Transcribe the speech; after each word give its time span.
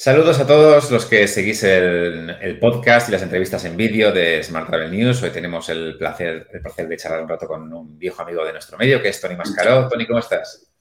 Saludos 0.00 0.40
a 0.40 0.46
todos 0.46 0.90
los 0.90 1.04
que 1.04 1.28
seguís 1.28 1.62
el, 1.62 2.58
podcast 2.58 3.10
y 3.10 3.12
las 3.12 3.20
entrevistas 3.20 3.66
en 3.66 3.76
vídeo 3.76 4.10
de 4.10 4.42
Smart 4.42 4.66
Travel 4.66 4.90
News. 4.90 5.22
Hoy 5.22 5.28
tenemos 5.28 5.68
el 5.68 5.98
placer, 5.98 6.48
el 6.54 6.62
placer 6.62 6.88
de 6.88 6.96
charlar 6.96 7.22
un 7.22 7.28
rato 7.28 7.46
con 7.46 7.70
un 7.70 7.98
viejo 7.98 8.22
amigo 8.22 8.42
de 8.42 8.52
nuestro 8.52 8.78
medio, 8.78 9.02
que 9.02 9.10
es 9.10 9.20
Tony 9.20 9.36
Mascaró. 9.36 9.88
Tony, 9.88 10.06
¿cómo 10.06 10.20
estás? 10.20 10.72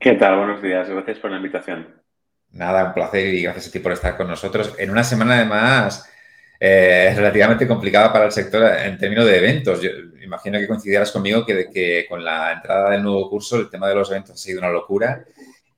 ¿Qué 0.00 0.14
tal? 0.14 0.38
Buenos 0.38 0.60
días. 0.60 0.88
Gracias 0.88 1.18
por 1.18 1.30
la 1.30 1.36
invitación. 1.36 2.02
Nada, 2.50 2.86
un 2.86 2.94
placer 2.94 3.32
y 3.32 3.42
gracias 3.42 3.68
a 3.68 3.70
ti 3.70 3.78
por 3.78 3.92
estar 3.92 4.16
con 4.16 4.26
nosotros 4.26 4.74
en 4.76 4.90
una 4.90 5.04
semana 5.04 5.36
además 5.36 6.10
eh, 6.58 7.12
relativamente 7.14 7.68
complicada 7.68 8.12
para 8.12 8.24
el 8.24 8.32
sector 8.32 8.74
en 8.74 8.98
términos 8.98 9.26
de 9.26 9.38
eventos. 9.38 9.80
Yo 9.80 9.90
imagino 10.20 10.58
que 10.58 10.66
coincidirás 10.66 11.12
conmigo 11.12 11.46
que, 11.46 11.70
que 11.72 12.06
con 12.08 12.24
la 12.24 12.54
entrada 12.54 12.90
del 12.90 13.04
nuevo 13.04 13.30
curso 13.30 13.60
el 13.60 13.70
tema 13.70 13.88
de 13.88 13.94
los 13.94 14.10
eventos 14.10 14.34
ha 14.34 14.36
sido 14.36 14.58
una 14.58 14.70
locura 14.70 15.24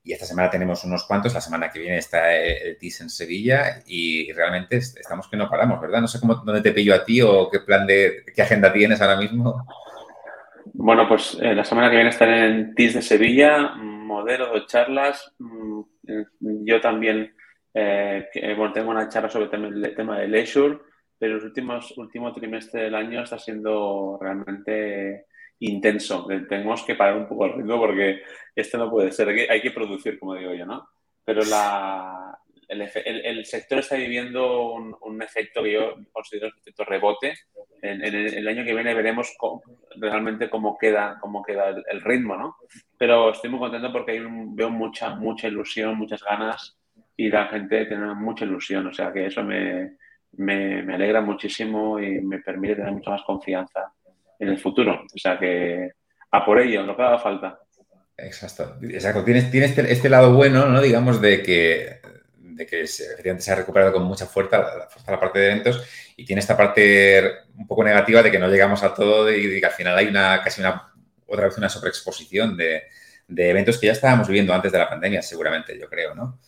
y 0.04 0.12
esta 0.12 0.26
semana 0.26 0.50
tenemos 0.50 0.84
unos 0.84 1.04
cuantos, 1.04 1.32
la 1.32 1.40
semana 1.40 1.70
que 1.70 1.78
viene 1.78 1.98
está 1.98 2.34
el 2.34 2.76
TIS 2.76 3.02
en 3.02 3.10
Sevilla 3.10 3.82
y 3.86 4.32
realmente 4.32 4.79
estamos 4.79 5.29
que 5.29 5.36
no 5.36 5.48
paramos, 5.48 5.80
¿verdad? 5.80 6.00
No 6.00 6.08
sé 6.08 6.18
cómo, 6.18 6.34
dónde 6.34 6.60
te 6.60 6.72
pillo 6.72 6.94
a 6.94 7.04
ti 7.04 7.20
o 7.20 7.48
qué 7.48 7.60
plan 7.60 7.86
de, 7.86 8.24
qué 8.34 8.43
agenda 8.43 8.72
tienes 8.72 9.00
ahora 9.00 9.16
mismo. 9.16 9.64
Bueno, 10.74 11.07
pues 11.07 11.38
eh, 11.40 11.54
la 11.54 11.64
semana 11.64 11.88
que 11.88 11.96
viene 11.96 12.10
estaré 12.10 12.46
en 12.46 12.74
TIS 12.74 12.94
de 12.94 13.02
Sevilla, 13.02 13.74
modelo 13.76 14.52
de 14.52 14.66
charlas. 14.66 15.32
Mm, 15.38 15.82
yo 16.64 16.80
también, 16.80 17.34
eh, 17.72 18.26
bueno, 18.57 18.72
tengo 18.72 18.90
una 18.90 19.08
charla 19.08 19.29
sobre 19.29 19.44
el 19.44 19.94
tema, 19.94 20.18
de 20.18 20.26
leisure, 20.26 20.79
pero 21.16 21.36
el 21.36 21.52
último 21.96 22.32
trimestre 22.32 22.82
del 22.82 22.94
año 22.96 23.22
está 23.22 23.38
siendo 23.38 24.18
realmente 24.21 25.26
intenso. 25.62 26.26
Tenemos 26.48 26.82
que 26.84 26.94
parar 26.94 27.16
un 27.16 27.29
poco 27.29 27.46
el 27.46 27.54
ritmo 27.54 27.79
porque 27.79 28.22
esto 28.54 28.79
no 28.79 28.90
puede 28.90 29.12
ser. 29.12 29.29
Hay 29.29 29.61
que 29.61 29.71
producir, 29.71 30.18
como 30.18 30.35
digo 30.35 30.54
yo, 30.54 30.66
¿no? 30.66 30.88
Pero 31.25 31.43
el, 32.69 33.44
sector 33.44 33.78
está 33.78 33.97
viviendo 33.97 34.72
un, 34.72 35.22
efecto 35.22 35.62
que 35.62 35.72
yo 35.72 35.94
considero 36.10 36.48
un 36.48 36.58
efecto 36.58 36.84
rebote. 36.84 37.34
En, 37.80 38.02
el, 38.02 38.48
año 38.48 38.64
que 38.64 38.74
viene 38.74 38.94
veremos 38.94 39.36
realmente 39.96 40.50
cómo 40.50 40.77
queda, 40.77 41.18
cómo 41.20 41.42
queda 41.42 41.68
el, 41.68 42.00
ritmo, 42.00 42.36
¿no? 42.36 42.56
Pero 42.98 43.30
estoy 43.30 43.50
muy 43.50 43.60
contento 43.60 43.92
porque 43.92 44.20
veo 44.20 44.70
mucha, 44.70 45.14
mucha 45.14 45.46
ilusión, 45.46 45.96
muchas 45.96 46.22
ganas 46.24 46.77
y 47.16 47.28
la 47.28 47.46
gente 47.46 47.86
tiene 47.86 48.14
mucha 48.14 48.44
ilusión. 48.44 48.88
O 48.88 48.92
sea 48.92 49.12
que 49.12 49.27
eso 49.27 49.44
me, 49.44 49.96
me, 50.33 50.83
me 50.83 50.94
alegra 50.94 51.20
muchísimo 51.20 52.00
y 52.00 52.20
me 52.20 52.40
permite 52.40 52.77
tener 52.77 52.92
mucha 52.92 53.10
más 53.10 53.22
confianza 53.22 53.92
en 54.42 54.48
el 54.48 54.58
futuro. 54.58 55.04
O 55.14 55.18
sea 55.18 55.38
que 55.38 55.92
a 56.30 56.44
por 56.44 56.60
ello, 56.60 56.82
lo 56.82 56.96
que 56.96 57.02
haga 57.02 57.18
falta. 57.18 57.60
Exacto, 58.16 58.76
exacto. 58.82 59.24
Tienes, 59.24 59.44
este, 59.52 59.92
este, 59.92 60.08
lado 60.08 60.34
bueno, 60.34 60.66
¿no? 60.66 60.80
Digamos, 60.80 61.20
de 61.20 61.42
que, 61.42 62.00
de 62.36 62.66
que 62.66 62.82
efectivamente 62.82 63.42
se 63.42 63.52
ha 63.52 63.56
recuperado 63.56 63.92
con 63.92 64.04
mucha 64.04 64.26
fuerza 64.26 64.58
la, 64.58 64.88
la, 65.12 65.20
parte 65.20 65.38
de 65.38 65.46
eventos 65.46 65.84
y 66.16 66.24
tiene 66.24 66.40
esta 66.40 66.56
parte 66.56 67.22
un 67.56 67.66
poco 67.66 67.84
negativa 67.84 68.22
de 68.22 68.30
que 68.30 68.38
no 68.38 68.48
llegamos 68.48 68.82
a 68.82 68.94
todo 68.94 69.32
y 69.32 69.60
que 69.60 69.66
al 69.66 69.72
final 69.72 69.96
hay 69.96 70.06
una 70.06 70.42
casi 70.42 70.60
una 70.60 70.92
otra 71.27 71.46
vez 71.46 71.56
una 71.56 71.68
sobreexposición 71.68 72.56
de, 72.56 72.82
de 73.27 73.50
eventos 73.50 73.78
que 73.78 73.86
ya 73.86 73.92
estábamos 73.92 74.28
viviendo 74.28 74.52
antes 74.52 74.70
de 74.70 74.78
la 74.78 74.88
pandemia, 74.88 75.22
seguramente, 75.22 75.78
yo 75.78 75.88
creo, 75.88 76.14
¿no? 76.14 76.38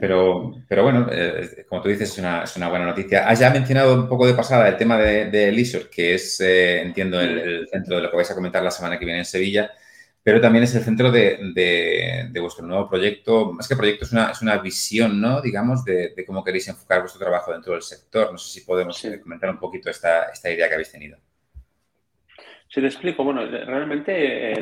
Pero, 0.00 0.54
pero 0.68 0.82
bueno, 0.82 1.06
eh, 1.10 1.64
como 1.68 1.82
tú 1.82 1.88
dices, 1.88 2.10
es 2.10 2.18
una, 2.18 2.44
es 2.44 2.56
una, 2.56 2.68
buena 2.68 2.86
noticia. 2.86 3.28
Has 3.28 3.38
ya 3.38 3.50
mencionado 3.50 3.94
un 3.94 4.08
poco 4.08 4.26
de 4.26 4.34
pasada 4.34 4.68
el 4.68 4.76
tema 4.76 4.98
de, 4.98 5.30
de 5.30 5.52
Leisure, 5.52 5.88
que 5.90 6.14
es, 6.14 6.40
eh, 6.40 6.82
entiendo, 6.82 7.20
el, 7.20 7.68
centro 7.68 7.96
de 7.96 8.02
lo 8.02 8.10
que 8.10 8.16
vais 8.16 8.30
a 8.30 8.34
comentar 8.34 8.62
la 8.62 8.70
semana 8.70 8.98
que 8.98 9.04
viene 9.04 9.20
en 9.20 9.24
Sevilla, 9.24 9.70
pero 10.22 10.40
también 10.40 10.64
es 10.64 10.74
el 10.74 10.82
centro 10.82 11.10
de, 11.10 11.38
de, 11.54 12.40
vuestro 12.40 12.66
nuevo 12.66 12.88
proyecto. 12.88 13.52
Más 13.52 13.68
que 13.68 13.76
proyecto, 13.76 14.04
es 14.04 14.12
una, 14.12 14.30
es 14.30 14.42
una 14.42 14.58
visión, 14.58 15.20
¿no? 15.20 15.40
Digamos, 15.40 15.84
de, 15.84 16.14
cómo 16.26 16.44
queréis 16.44 16.68
enfocar 16.68 17.00
vuestro 17.00 17.20
trabajo 17.20 17.52
dentro 17.52 17.72
del 17.72 17.82
sector. 17.82 18.32
No 18.32 18.38
sé 18.38 18.60
si 18.60 18.66
podemos 18.66 19.00
comentar 19.22 19.50
un 19.50 19.58
poquito 19.58 19.90
esta, 19.90 20.24
esta 20.24 20.50
idea 20.50 20.68
que 20.68 20.74
habéis 20.74 20.92
tenido. 20.92 21.18
Si 22.68 22.82
te 22.82 22.86
explico, 22.86 23.24
bueno, 23.24 23.46
realmente 23.46 24.54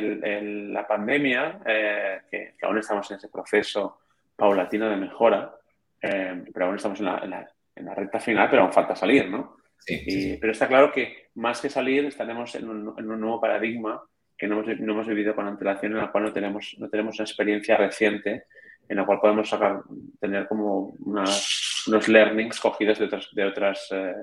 la 0.71 0.87
pandemia, 0.87 1.59
eh, 1.65 2.21
que, 2.31 2.53
que 2.57 2.65
aún 2.65 2.77
estamos 2.77 3.11
en 3.11 3.17
ese 3.17 3.27
proceso, 3.27 3.99
paulatino 4.37 4.87
de 4.87 4.95
mejora, 4.95 5.53
eh, 6.01 6.45
pero 6.53 6.67
aún 6.67 6.75
estamos 6.75 6.99
en 6.99 7.05
la, 7.05 7.47
en, 7.75 7.85
la, 7.85 7.95
recta 7.95 8.19
final, 8.19 8.47
pero 8.49 8.61
aún 8.61 8.71
falta 8.71 8.95
salir, 8.95 9.29
¿no? 9.29 9.57
Sí, 9.79 10.37
Pero 10.39 10.51
está 10.51 10.67
claro 10.67 10.91
que 10.91 11.29
más 11.35 11.61
que 11.61 11.69
salir 11.69 12.05
estaremos 12.05 12.53
en 12.55 12.69
un, 12.69 12.93
en 12.97 13.09
un 13.09 13.21
nuevo 13.21 13.39
paradigma 13.39 14.01
que 14.37 14.47
no 14.47 14.59
hemos, 14.59 14.79
no 14.79 14.93
hemos, 14.93 15.07
vivido 15.07 15.33
con 15.33 15.47
antelación, 15.47 15.93
en 15.93 15.99
la 15.99 16.11
cual 16.11 16.25
no 16.25 16.33
tenemos, 16.33 16.75
no 16.77 16.89
tenemos 16.89 17.17
una 17.17 17.25
experiencia 17.25 17.77
reciente, 17.77 18.45
en 18.87 18.97
la 18.97 19.05
cual 19.05 19.19
podemos 19.19 19.49
sacar, 19.49 19.81
tener 20.19 20.47
como 20.47 20.93
unos 20.99 22.07
learnings 22.07 22.59
cogidos 22.59 22.99
de 22.99 23.05
otras, 23.05 23.29
de 23.31 23.45
otras 23.45 23.87
eh, 23.91 24.13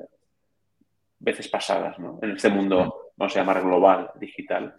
veces 1.19 1.49
pasadas, 1.49 1.99
¿no? 1.99 2.19
En 2.23 2.33
este 2.33 2.51
mundo, 2.51 3.13
vamos 3.17 3.37
a 3.37 3.41
llamar 3.41 3.63
global, 3.63 4.11
digital. 4.21 4.75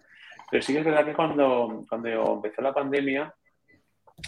Pero 0.50 0.62
sí 0.62 0.72
que 0.72 0.78
es 0.78 0.84
verdad 0.84 1.04
que 1.04 1.14
cuando, 1.14 1.84
cuando 1.88 2.34
empezó 2.34 2.62
la 2.62 2.72
pandemia, 2.72 3.34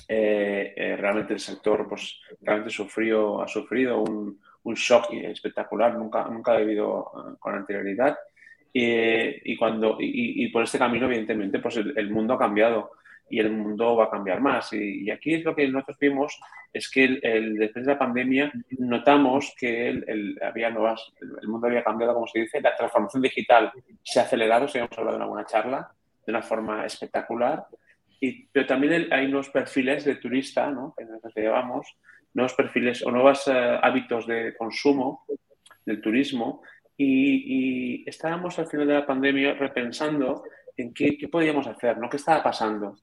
eh, 0.06 0.74
eh, 0.76 0.96
realmente 0.96 1.34
el 1.34 1.40
sector 1.40 1.88
pues, 1.88 2.20
realmente 2.42 2.70
sufrió, 2.70 3.40
ha 3.40 3.48
sufrido 3.48 4.00
un, 4.00 4.40
un 4.62 4.74
shock 4.74 5.12
espectacular, 5.12 5.96
nunca, 5.96 6.24
nunca 6.24 6.52
debido 6.52 7.10
eh, 7.14 7.36
con 7.38 7.54
anterioridad. 7.54 8.16
Y, 8.80 9.56
cuando, 9.56 9.96
y, 9.98 10.46
por 10.52 10.62
este 10.62 10.78
camino, 10.78 11.06
evidentemente, 11.06 11.58
pues 11.58 11.78
el, 11.78 12.10
mundo 12.10 12.34
ha 12.34 12.38
cambiado 12.38 12.92
y 13.28 13.40
el 13.40 13.50
mundo 13.50 13.96
va 13.96 14.04
a 14.04 14.10
cambiar 14.10 14.40
más. 14.40 14.72
Y, 14.72 15.10
aquí 15.10 15.34
es 15.34 15.44
lo 15.44 15.56
que 15.56 15.66
nosotros 15.66 15.98
vimos, 15.98 16.38
es 16.72 16.88
que 16.88 17.18
el, 17.20 17.56
después 17.56 17.84
de 17.84 17.92
la 17.94 17.98
pandemia 17.98 18.52
notamos 18.78 19.52
que 19.58 19.88
el, 19.88 20.38
había 20.40 20.70
nuevas, 20.70 21.12
el 21.20 21.48
mundo 21.48 21.66
había 21.66 21.82
cambiado, 21.82 22.14
como 22.14 22.28
se 22.28 22.40
dice, 22.40 22.60
la 22.60 22.76
transformación 22.76 23.22
digital 23.22 23.72
se 24.04 24.20
ha 24.20 24.24
acelerado, 24.24 24.68
si 24.68 24.78
hemos 24.78 24.96
hablado 24.96 25.16
en 25.16 25.22
alguna 25.22 25.46
charla, 25.46 25.90
de 26.24 26.30
una 26.30 26.42
forma 26.42 26.86
espectacular 26.86 27.66
pero 28.52 28.66
también 28.66 29.12
hay 29.12 29.26
nuevos 29.26 29.50
perfiles 29.50 30.04
de 30.04 30.16
turista, 30.16 30.70
¿no? 30.70 30.94
que 30.96 31.04
nos 31.04 31.34
llevamos, 31.34 31.96
nuevos 32.34 32.54
perfiles 32.54 33.04
o 33.04 33.10
nuevos 33.10 33.46
eh, 33.48 33.78
hábitos 33.82 34.26
de 34.26 34.54
consumo 34.56 35.24
del 35.84 36.00
turismo 36.00 36.62
y, 36.96 38.08
estábamos 38.08 38.58
al 38.58 38.66
final 38.66 38.86
de 38.86 38.94
la 38.94 39.06
pandemia 39.06 39.54
repensando 39.54 40.42
en 40.76 40.92
qué, 40.92 41.16
qué 41.16 41.28
podíamos 41.28 41.66
hacer, 41.66 41.98
¿no? 41.98 42.08
qué 42.08 42.16
estaba 42.16 42.42
pasando. 42.42 42.96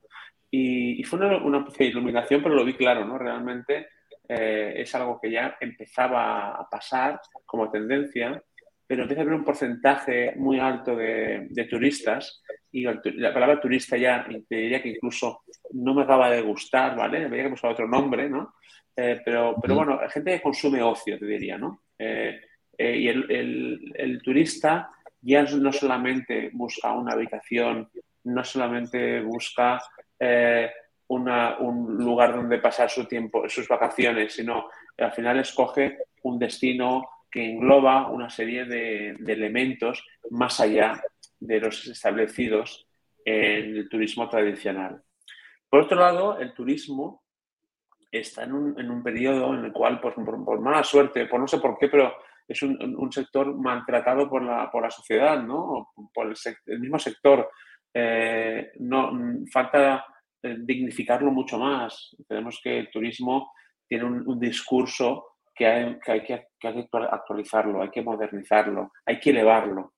Y, 0.51 1.03
fue 1.03 1.19
una, 1.19 1.37
una, 1.37 1.65
iluminación, 1.79 2.41
pero 2.41 2.55
lo 2.55 2.63
vi 2.63 2.75
claro, 2.75 3.05
¿no? 3.05 3.17
Realmente 3.17 3.89
eh, 4.27 4.73
es 4.77 4.95
algo 4.95 5.19
que 5.21 5.29
ya 5.29 5.57
empezaba 5.59 6.55
a 6.55 6.69
pasar 6.69 7.19
como 7.45 7.69
tendencia 7.69 8.41
pero 8.87 9.03
empieza 9.03 9.21
a 9.21 9.23
haber 9.23 9.35
un 9.35 9.43
porcentaje 9.43 10.33
muy 10.35 10.59
alto 10.59 10.95
de, 10.95 11.67
turistas 11.69 12.43
y 12.71 12.83
la 12.83 13.33
palabra 13.33 13.59
turista 13.59 13.97
ya 13.97 14.25
te 14.47 14.55
diría 14.55 14.81
que 14.81 14.89
incluso 14.89 15.43
no 15.71 15.93
me 15.93 16.03
acaba 16.03 16.29
de 16.29 16.41
gustar, 16.41 16.95
¿vale? 16.95 17.25
Habría 17.25 17.43
que 17.43 17.49
buscar 17.49 17.71
otro 17.71 17.87
nombre, 17.87 18.29
¿no? 18.29 18.55
Eh, 18.95 19.21
pero, 19.25 19.55
pero 19.61 19.75
bueno, 19.75 19.99
gente 20.09 20.31
que 20.31 20.41
consume 20.41 20.81
ocio, 20.81 21.17
te 21.17 21.25
diría, 21.25 21.57
¿no? 21.57 21.81
Eh, 21.97 22.39
eh, 22.77 22.97
y 22.97 23.07
el, 23.07 24.21
turista 24.23 24.89
ya 25.21 25.43
no 25.43 25.71
solamente 25.71 26.49
busca 26.53 26.93
una 26.93 27.13
habitación, 27.13 27.89
no 28.25 28.43
solamente 28.43 29.21
busca 29.21 29.81
un 31.07 31.97
lugar 31.97 32.35
donde 32.35 32.59
pasar 32.59 32.89
su 32.89 33.05
tiempo, 33.05 33.49
sus 33.49 33.67
vacaciones, 33.67 34.33
sino 34.33 34.69
al 34.97 35.11
final 35.11 35.39
escoge 35.39 35.97
un 36.23 36.37
destino 36.37 37.03
que 37.35 37.51
engloba 37.51 38.09
una 38.09 38.29
serie 38.29 38.63
de, 38.63 39.09
elementos 39.27 40.01
más 40.29 40.61
allá 40.61 41.03
de 41.37 41.59
los 41.59 41.85
establecidos 41.85 42.87
en 43.25 43.75
el 43.75 43.89
turismo 43.89 44.29
tradicional. 44.29 45.03
Por 45.69 45.81
otro 45.81 45.99
lado, 45.99 46.39
el 46.39 46.53
turismo 46.53 47.25
está 48.09 48.43
en 48.43 48.53
un, 48.53 49.03
periodo 49.03 49.53
en 49.53 49.65
el 49.65 49.73
cual, 49.73 49.99
pues, 49.99 50.15
por, 50.15 50.61
mala 50.61 50.81
suerte, 50.85 51.25
por 51.25 51.41
no 51.41 51.45
sé 51.45 51.57
por 51.57 51.77
qué, 51.77 51.89
pero 51.89 52.15
es 52.47 52.63
un, 52.63 53.11
sector 53.11 53.53
maltratado 53.53 54.29
por 54.29 54.41
la, 54.41 54.71
por 54.71 54.83
la 54.83 54.89
sociedad, 54.89 55.43
¿no? 55.43 55.91
por 56.13 56.27
el, 56.27 56.79
mismo 56.79 56.97
sector. 56.97 57.51
Eh, 57.93 58.71
no, 58.79 59.11
falta 59.51 60.05
eh, 60.41 60.55
dignificarlo 60.59 61.31
mucho 61.31 61.57
más. 61.57 62.15
Tenemos 62.29 62.61
que 62.63 62.79
el 62.79 62.89
turismo 62.89 63.51
tiene 63.89 64.05
un 64.05 64.39
discurso 64.39 65.34
que 65.55 65.65
hay 65.67 66.23
que, 66.23 66.47
actualizarlo, 66.61 67.81
hay 67.81 67.89
que 67.89 68.01
modernizarlo, 68.01 68.91
hay 69.05 69.19
que 69.19 69.29
elevarlo 69.29 69.93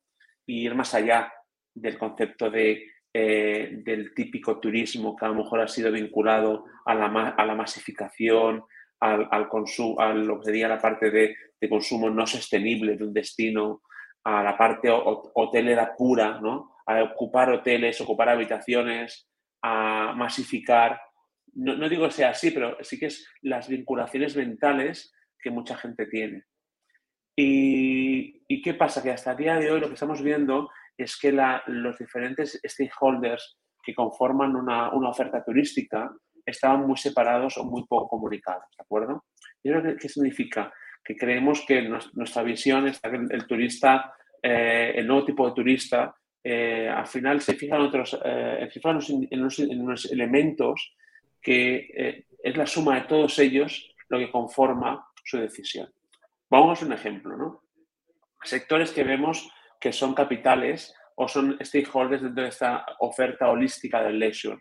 y 0.46 0.66
ir 0.66 0.76
más 0.76 0.94
allá 0.94 1.34
del 1.74 1.98
concepto 1.98 2.50
de, 2.50 2.86
eh, 3.14 3.82
del 3.84 4.14
típico 4.14 4.60
turismo 4.60 5.16
que 5.16 5.26
a 5.26 5.30
lo 5.30 5.36
mejor 5.36 5.62
ha 5.62 5.68
sido 5.68 5.92
vinculado 5.92 6.66
a 6.86 6.94
la, 6.94 7.08
a 7.38 7.46
la 7.46 7.56
masificación, 7.56 8.64
al, 9.00 9.28
al 9.32 9.50
consumo, 9.50 10.00
a 10.00 10.14
lo 10.14 10.40
que 10.40 10.46
sería 10.46 10.68
la 10.68 10.80
parte 10.80 11.12
de, 11.12 11.36
de, 11.60 11.70
consumo 11.70 12.10
no 12.10 12.26
sostenible 12.26 12.96
de 12.96 13.04
un 13.04 13.14
destino, 13.14 13.82
a 14.24 14.44
la 14.44 14.58
parte 14.58 14.90
hotelera 14.92 15.96
pura, 15.96 16.40
¿no? 16.42 16.76
a 16.86 17.04
ocupar 17.04 17.50
hoteles, 17.52 18.00
ocupar 18.02 18.30
habitaciones, 18.30 19.30
a 19.62 20.14
masificar 20.16 21.00
no, 21.58 21.90
digo 21.90 22.06
que 22.06 22.14
sea 22.14 22.30
así, 22.30 22.52
pero 22.52 22.78
sí 22.82 23.00
que 23.00 23.08
es 23.08 23.28
las 23.42 23.68
vinculaciones 23.68 24.36
mentales 24.36 25.14
que 25.40 25.52
mucha 25.52 25.78
gente 25.78 26.06
tiene. 26.08 26.44
Y, 27.40 28.62
qué 28.64 28.74
pasa? 28.74 29.04
Que 29.04 29.12
hasta 29.12 29.32
el 29.32 29.38
día 29.38 29.60
de 29.60 29.72
hoy 29.72 29.80
lo 29.80 29.88
que 29.88 29.94
estamos 29.94 30.22
viendo 30.24 30.72
es 30.98 31.18
que 31.18 31.32
los 31.32 31.98
diferentes 31.98 32.60
stakeholders 32.66 33.60
que 33.84 33.94
conforman 33.94 34.56
una, 34.56 34.90
oferta 34.90 35.44
turística 35.44 36.12
estaban 36.44 36.88
muy 36.88 36.98
separados 36.98 37.58
o 37.58 37.64
muy 37.64 37.86
poco 37.86 38.10
comunicados, 38.10 38.66
¿de 38.78 38.84
acuerdo? 38.84 39.26
¿Y 39.62 39.70
qué 39.98 40.10
significa? 40.10 40.74
Que 41.04 41.16
creemos 41.16 41.64
que 41.66 41.88
nuestra 42.14 42.42
visión 42.42 42.88
es 42.88 43.00
que 43.00 43.10
el, 43.10 43.46
turista, 43.46 44.14
eh, 44.42 44.94
el 44.96 45.06
nuevo 45.06 45.26
tipo 45.26 45.48
de 45.48 45.54
turista, 45.54 46.16
eh, 46.44 46.90
al 46.90 47.06
final 47.06 47.40
se 47.42 47.54
fijan 47.54 47.92
eh, 48.26 48.70
en, 49.32 49.42
unos, 49.42 50.06
elementos 50.12 50.96
que 51.42 52.26
es 52.44 52.58
la 52.58 52.66
suma 52.66 52.96
de 52.96 53.08
todos 53.08 53.38
ellos 53.40 53.94
lo 54.10 54.18
que 54.18 54.32
conforma 54.32 55.06
su 55.28 55.38
decisión. 55.38 55.94
Vamos 56.50 56.82
a 56.82 56.86
un 56.86 56.94
ejemplo, 56.94 57.36
¿no? 57.36 57.64
Sectores 58.44 58.92
que 58.92 59.04
vemos 59.04 59.52
que 59.80 59.92
son 59.92 60.14
capitales 60.14 60.96
o 61.16 61.28
son 61.28 61.58
stakeholders 61.62 62.22
dentro 62.22 62.44
de 62.44 62.50
esta 62.50 62.86
oferta 63.00 63.50
holística 63.50 64.02
del 64.02 64.20
leisure. 64.20 64.60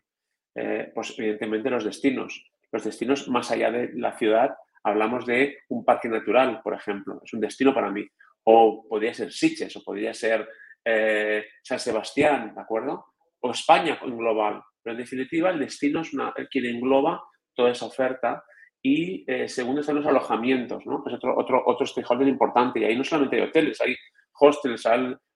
pues 0.95 1.15
evidentemente 1.19 1.71
los 1.71 1.85
destinos. 1.85 2.51
Los 2.73 2.83
destinos 2.83 3.29
más 3.29 3.51
allá 3.51 3.71
de 3.71 3.93
la 3.95 4.17
ciudad, 4.19 4.57
hablamos 4.83 5.25
de 5.25 5.59
un 5.69 5.85
parque 5.85 6.09
natural, 6.09 6.61
por 6.63 6.75
ejemplo. 6.75 7.21
Es 7.25 7.33
un 7.33 7.41
destino 7.41 7.73
para 7.73 7.91
mí. 7.91 8.05
O 8.45 8.87
podría 8.89 9.15
ser 9.15 9.33
Sitges, 9.33 9.77
o 9.77 9.83
podría 9.85 10.15
ser 10.15 10.49
eh, 10.85 11.45
San 11.63 11.79
Sebastián, 11.79 12.55
¿de 12.55 12.61
acuerdo? 12.61 13.15
O 13.41 13.51
España 13.51 13.99
en 14.03 14.17
global. 14.17 14.63
Pero 14.83 14.95
en 14.95 14.99
definitiva, 14.99 15.51
el 15.51 15.61
destino 15.61 16.01
es 16.01 16.13
una, 16.13 16.33
quien 16.51 16.67
engloba 16.67 17.23
toda 17.55 17.71
esa 17.71 17.87
oferta 17.87 18.43
y 18.89 19.25
eh, 19.27 19.49
segundo 19.49 19.81
están 19.81 19.97
los 19.97 20.07
alojamientos, 20.07 20.87
¿no? 20.87 21.03
Es 21.09 21.15
otro, 21.15 21.37
otro, 21.37 21.61
otro 21.67 21.85
stakeholder 21.85 22.29
importante. 22.29 22.79
Y 22.79 22.85
ahí 22.85 22.97
no 22.97 23.03
solamente 23.03 23.35
hay 23.35 23.43
hoteles, 23.43 23.81
hay 23.81 23.97
hostels, 24.39 24.87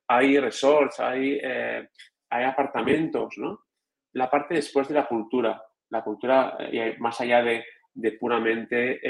hay, 0.06 0.38
resorts, 0.38 1.00
hay, 1.00 1.40
eh, 1.42 1.88
hay 2.30 2.44
apartamentos, 2.44 3.34
¿no? 3.38 3.64
La 4.12 4.30
parte 4.30 4.54
después 4.54 4.86
de 4.86 4.94
la 4.94 5.08
cultura. 5.08 5.60
La 5.88 6.04
cultura, 6.04 6.56
más 7.00 7.20
allá 7.20 7.42
de, 7.42 7.64
de 7.92 8.12
puramente 8.12 9.00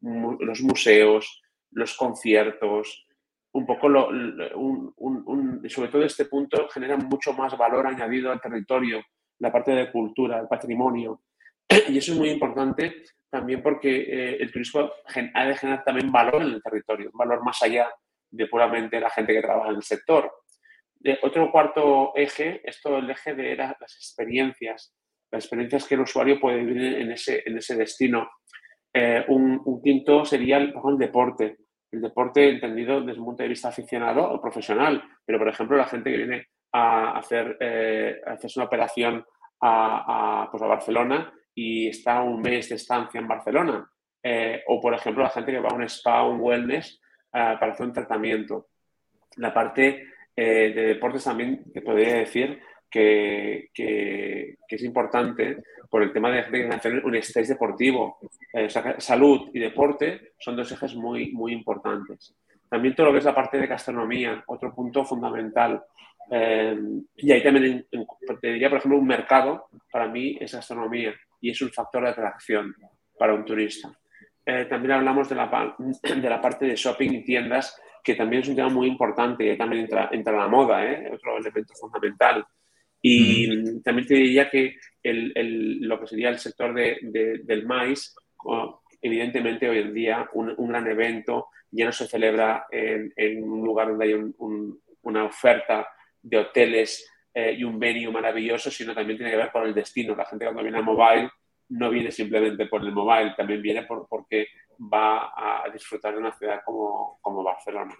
los 0.00 0.62
museos, 0.62 1.42
los 1.72 1.94
conciertos, 1.94 3.06
un 3.52 3.66
poco, 3.66 3.90
lo, 3.90 4.08
sobre 5.68 5.90
todo 5.90 6.02
este 6.02 6.24
punto, 6.24 6.68
genera 6.70 6.96
mucho 6.96 7.34
más 7.34 7.54
valor 7.58 7.86
añadido 7.86 8.32
al 8.32 8.40
territorio, 8.40 9.02
la 9.40 9.52
parte 9.52 9.72
de 9.72 9.92
cultura, 9.92 10.40
el 10.40 10.48
patrimonio. 10.48 11.20
Y 11.88 11.98
eso 11.98 12.12
es 12.12 12.18
muy 12.18 12.30
importante 12.30 13.04
también 13.34 13.60
porque 13.64 13.90
eh, 13.90 14.36
el 14.38 14.52
turismo 14.52 14.92
ha 15.34 15.44
de 15.44 15.56
generar 15.56 15.82
también 15.82 16.12
valor 16.12 16.40
en 16.40 16.52
el 16.52 16.62
territorio, 16.62 17.10
un 17.12 17.18
valor 17.18 17.42
más 17.42 17.60
allá 17.64 17.92
de 18.30 18.46
puramente 18.46 19.00
la 19.00 19.10
gente 19.10 19.32
que 19.32 19.42
trabaja 19.42 19.70
en 19.70 19.76
el 19.76 19.82
sector. 19.82 20.30
otro 21.22 21.50
cuarto 21.50 22.12
eje 22.14 22.60
es 22.62 22.80
todo 22.80 22.98
el 22.98 23.10
eje 23.10 23.34
de 23.34 23.56
las 23.56 23.96
experiencias, 23.96 24.94
las 25.32 25.44
experiencias 25.44 25.84
que 25.84 25.96
el 25.96 26.02
usuario 26.02 26.38
puede 26.38 26.62
vivir 26.62 26.94
en 26.94 27.10
ese, 27.10 27.42
en 27.44 27.58
ese 27.58 27.74
destino. 27.74 28.30
Eh, 28.92 29.24
un, 29.26 29.82
quinto 29.82 30.24
sería 30.24 30.58
el, 30.58 30.72
deporte 30.96 31.56
el 31.90 32.00
deporte 32.00 32.48
entendido 32.50 33.00
desde 33.00 33.18
un 33.18 33.26
punto 33.26 33.42
de 33.42 33.48
vista 33.48 33.68
aficionado 33.68 34.30
o 34.30 34.40
profesional. 34.40 35.02
Pero, 35.26 35.40
por 35.40 35.48
ejemplo, 35.48 35.76
la 35.76 35.86
gente 35.86 36.08
que 36.08 36.18
viene 36.18 36.46
a 36.72 37.18
hacer 37.18 37.56
eh, 37.58 38.20
hacerse 38.24 38.60
una 38.60 38.66
operación 38.66 39.24
a, 39.60 40.48
pues 40.52 40.62
a, 40.62 40.66
Barcelona 40.66 41.32
y 41.54 41.88
está 41.88 42.22
un 42.22 42.40
mes 42.40 42.68
de 42.68 42.76
estancia 42.76 43.20
en 43.20 43.28
Barcelona. 43.28 43.88
Eh, 44.22 44.62
o, 44.68 44.80
por 44.80 44.94
ejemplo, 44.94 45.22
la 45.22 45.30
gente 45.30 45.52
que 45.52 45.60
va 45.60 45.68
a 45.68 45.74
un 45.74 45.82
spa 45.84 46.22
o 46.22 46.32
un 46.32 46.40
wellness 46.40 47.00
eh, 47.32 47.56
para 47.58 47.72
hacer 47.72 47.86
un 47.86 47.92
tratamiento. 47.92 48.68
La 49.36 49.52
parte 49.52 50.08
de 50.36 50.72
deportes 50.72 51.22
también 51.22 51.62
te 51.72 51.80
podría 51.80 52.16
decir 52.16 52.60
que, 52.94 53.70
que, 53.74 54.56
es 54.68 54.82
importante 54.84 55.62
por 55.90 56.02
el 56.02 56.12
tema 56.12 56.30
de, 56.30 56.68
hacer 56.68 57.04
un 57.04 57.14
estrés 57.16 57.48
deportivo. 57.48 58.18
Eh, 58.52 58.68
salud 58.68 59.50
y 59.52 59.58
deporte 59.58 60.34
son 60.38 60.54
dos 60.54 60.70
ejes 60.70 60.94
muy, 60.94 61.32
muy 61.32 61.52
importantes. 61.52 62.36
También 62.68 62.94
todo 62.94 63.06
lo 63.06 63.12
que 63.12 63.18
es 63.18 63.24
la 63.24 63.34
parte 63.34 63.58
de 63.58 63.66
gastronomía, 63.66 64.44
otro 64.46 64.72
punto 64.72 65.04
fundamental. 65.04 65.82
Eh, 66.30 66.76
y 67.16 67.32
ahí 67.32 67.42
también 67.42 67.84
te 68.40 68.52
diría, 68.52 68.68
por 68.68 68.78
ejemplo, 68.78 68.98
un 68.98 69.06
mercado 69.06 69.66
para 69.90 70.06
mí 70.06 70.38
es 70.40 70.54
gastronomía 70.54 71.12
y 71.44 71.50
es 71.50 71.60
un 71.60 71.70
factor 71.70 72.02
de 72.02 72.08
atracción 72.08 72.74
para 73.18 73.34
un 73.34 73.44
turista. 73.44 73.92
Eh, 74.46 74.64
también 74.64 74.92
hablamos 74.92 75.28
de 75.28 75.34
la, 75.34 75.76
de 76.02 76.30
la 76.30 76.40
parte 76.40 76.64
de 76.64 76.74
shopping 76.74 77.10
y 77.10 77.22
tiendas, 77.22 77.78
que 78.02 78.14
también 78.14 78.42
es 78.42 78.48
un 78.48 78.56
tema 78.56 78.70
muy 78.70 78.88
importante 78.88 79.52
y 79.52 79.58
también 79.58 79.82
entra, 79.82 80.08
entra 80.10 80.34
la 80.34 80.48
moda, 80.48 80.82
otro 81.12 81.36
elemento 81.36 81.74
fundamental. 81.74 82.46
Y 83.02 83.82
también 83.82 84.08
te 84.08 84.14
diría 84.14 84.48
que 84.48 84.76
el, 85.02 85.80
lo 85.80 86.00
que 86.00 86.06
sería 86.06 86.30
el 86.30 86.38
sector 86.38 86.72
de, 86.72 86.96
del 87.44 87.66
maíz, 87.66 88.14
evidentemente 89.02 89.68
hoy 89.68 89.80
en 89.80 89.92
día 89.92 90.26
un, 90.32 90.68
gran 90.68 90.86
evento 90.86 91.48
ya 91.70 91.84
no 91.84 91.92
se 91.92 92.06
celebra 92.06 92.66
en, 92.70 93.44
un 93.44 93.66
lugar 93.66 93.88
donde 93.88 94.06
hay 94.06 94.14
una 95.02 95.24
oferta 95.24 95.86
de 96.22 96.38
hoteles 96.38 97.06
eh, 97.34 97.56
y 97.58 97.64
un 97.64 97.78
venue 97.78 98.10
maravilloso, 98.10 98.70
sino 98.70 98.94
también 98.94 99.18
tiene 99.18 99.32
que 99.32 99.38
ver 99.38 99.50
con 99.50 99.64
el 99.64 99.74
destino. 99.74 100.14
La 100.14 100.24
gente 100.24 100.44
cuando 100.44 100.62
viene 100.62 100.78
a 100.78 100.82
Mobile 100.82 101.30
no 101.70 101.90
viene 101.90 102.10
simplemente 102.10 102.66
por 102.66 102.82
el 102.82 102.92
mobile, 102.92 103.34
también 103.36 103.60
viene 103.60 103.82
por, 103.84 104.06
porque 104.08 104.46
va 104.78 105.32
a 105.34 105.68
disfrutar 105.72 106.12
de 106.12 106.20
una 106.20 106.32
ciudad 106.32 106.60
como, 106.64 107.18
como 107.20 107.42
Barcelona. 107.42 107.94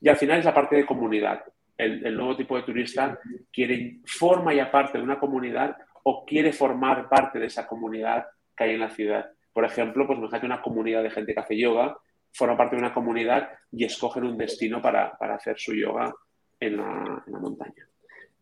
Y 0.00 0.08
al 0.08 0.16
final 0.16 0.38
es 0.38 0.44
la 0.44 0.54
parte 0.54 0.76
de 0.76 0.86
comunidad 0.86 1.42
el, 1.84 2.16
nuevo 2.16 2.36
tipo 2.36 2.56
de 2.56 2.62
turista 2.62 3.18
quiere, 3.52 4.00
forma 4.04 4.54
ya 4.54 4.70
parte 4.70 4.98
de 4.98 5.04
una 5.04 5.18
comunidad 5.18 5.76
o 6.04 6.24
quiere 6.24 6.52
formar 6.52 7.08
parte 7.08 7.38
de 7.38 7.46
esa 7.46 7.66
comunidad 7.66 8.26
que 8.56 8.64
hay 8.64 8.70
en 8.74 8.80
la 8.80 8.90
ciudad. 8.90 9.30
Por 9.52 9.64
ejemplo, 9.64 10.06
pues 10.06 10.18
imagínate 10.18 10.46
una 10.46 10.62
comunidad 10.62 11.02
de 11.02 11.10
gente 11.10 11.34
que 11.34 11.40
hace 11.40 11.58
yoga, 11.58 11.96
forma 12.32 12.56
parte 12.56 12.76
de 12.76 12.82
una 12.82 12.94
comunidad 12.94 13.50
y 13.70 13.84
escogen 13.84 14.24
un 14.24 14.38
destino 14.38 14.80
para, 14.80 15.16
hacer 15.20 15.58
su 15.58 15.74
yoga 15.74 16.12
en 16.58 16.76
la, 16.76 17.22
montaña. 17.26 17.86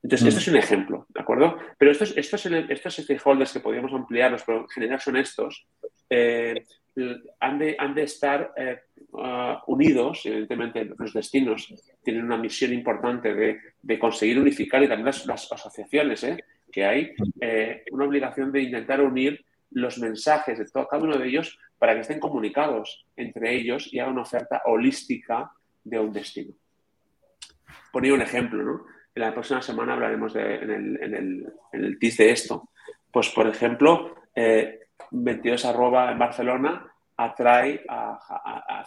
Entonces, 0.02 0.28
esto 0.28 0.40
es 0.40 0.48
un 0.48 0.56
ejemplo, 0.56 1.06
¿de 1.10 1.20
acuerdo? 1.20 1.58
Pero 1.76 1.90
estos, 1.90 2.16
estos, 2.16 2.46
estos 2.46 2.96
stakeholders 2.96 3.52
que 3.52 3.60
podríamos 3.60 3.92
ampliarlos, 3.92 4.42
pero 4.44 4.60
en 4.60 4.68
general 4.68 5.00
son 5.00 5.16
estos, 5.18 5.66
eh, 6.08 6.64
han, 7.38 7.58
de, 7.58 7.76
han 7.78 7.94
de 7.94 8.02
estar 8.02 8.52
eh, 8.56 8.80
uh, 9.12 9.56
unidos, 9.66 10.22
evidentemente 10.24 10.84
los 10.98 11.12
destinos 11.12 11.72
tienen 12.02 12.24
una 12.24 12.36
misión 12.36 12.72
importante 12.72 13.34
de, 13.34 13.60
de 13.82 13.98
conseguir 13.98 14.38
unificar 14.38 14.82
y 14.82 14.88
también 14.88 15.06
las, 15.06 15.52
asociaciones 15.52 16.24
¿eh? 16.24 16.44
que 16.72 16.84
hay, 16.84 17.12
eh, 17.40 17.84
una 17.92 18.06
obligación 18.06 18.52
de 18.52 18.62
intentar 18.62 19.00
unir 19.00 19.44
los 19.72 19.98
mensajes 19.98 20.58
de 20.58 20.66
todo, 20.66 20.88
cada 20.88 21.02
uno 21.02 21.16
de 21.16 21.28
ellos 21.28 21.58
para 21.78 21.94
que 21.94 22.00
estén 22.00 22.20
comunicados 22.20 23.06
entre 23.16 23.54
ellos 23.54 23.92
y 23.92 23.98
hagan 23.98 24.14
una 24.14 24.22
oferta 24.22 24.62
holística 24.64 25.50
de 25.84 25.98
un 25.98 26.12
destino. 26.12 26.52
Poner 27.92 28.12
un 28.12 28.22
ejemplo, 28.22 28.62
¿no? 28.62 28.84
La 29.14 29.32
próxima 29.32 29.60
semana 29.60 29.94
hablaremos 29.94 30.32
de, 30.34 30.54
en, 30.56 31.52
el, 31.72 31.98
TIS 31.98 32.16
de 32.18 32.30
esto. 32.30 32.70
Pues, 33.10 33.28
por 33.30 33.48
ejemplo, 33.48 34.14
22 35.10 35.64
arroba 35.64 36.12
en 36.12 36.18
Barcelona 36.18 36.86
atrae 37.16 37.84
a, 37.88 38.18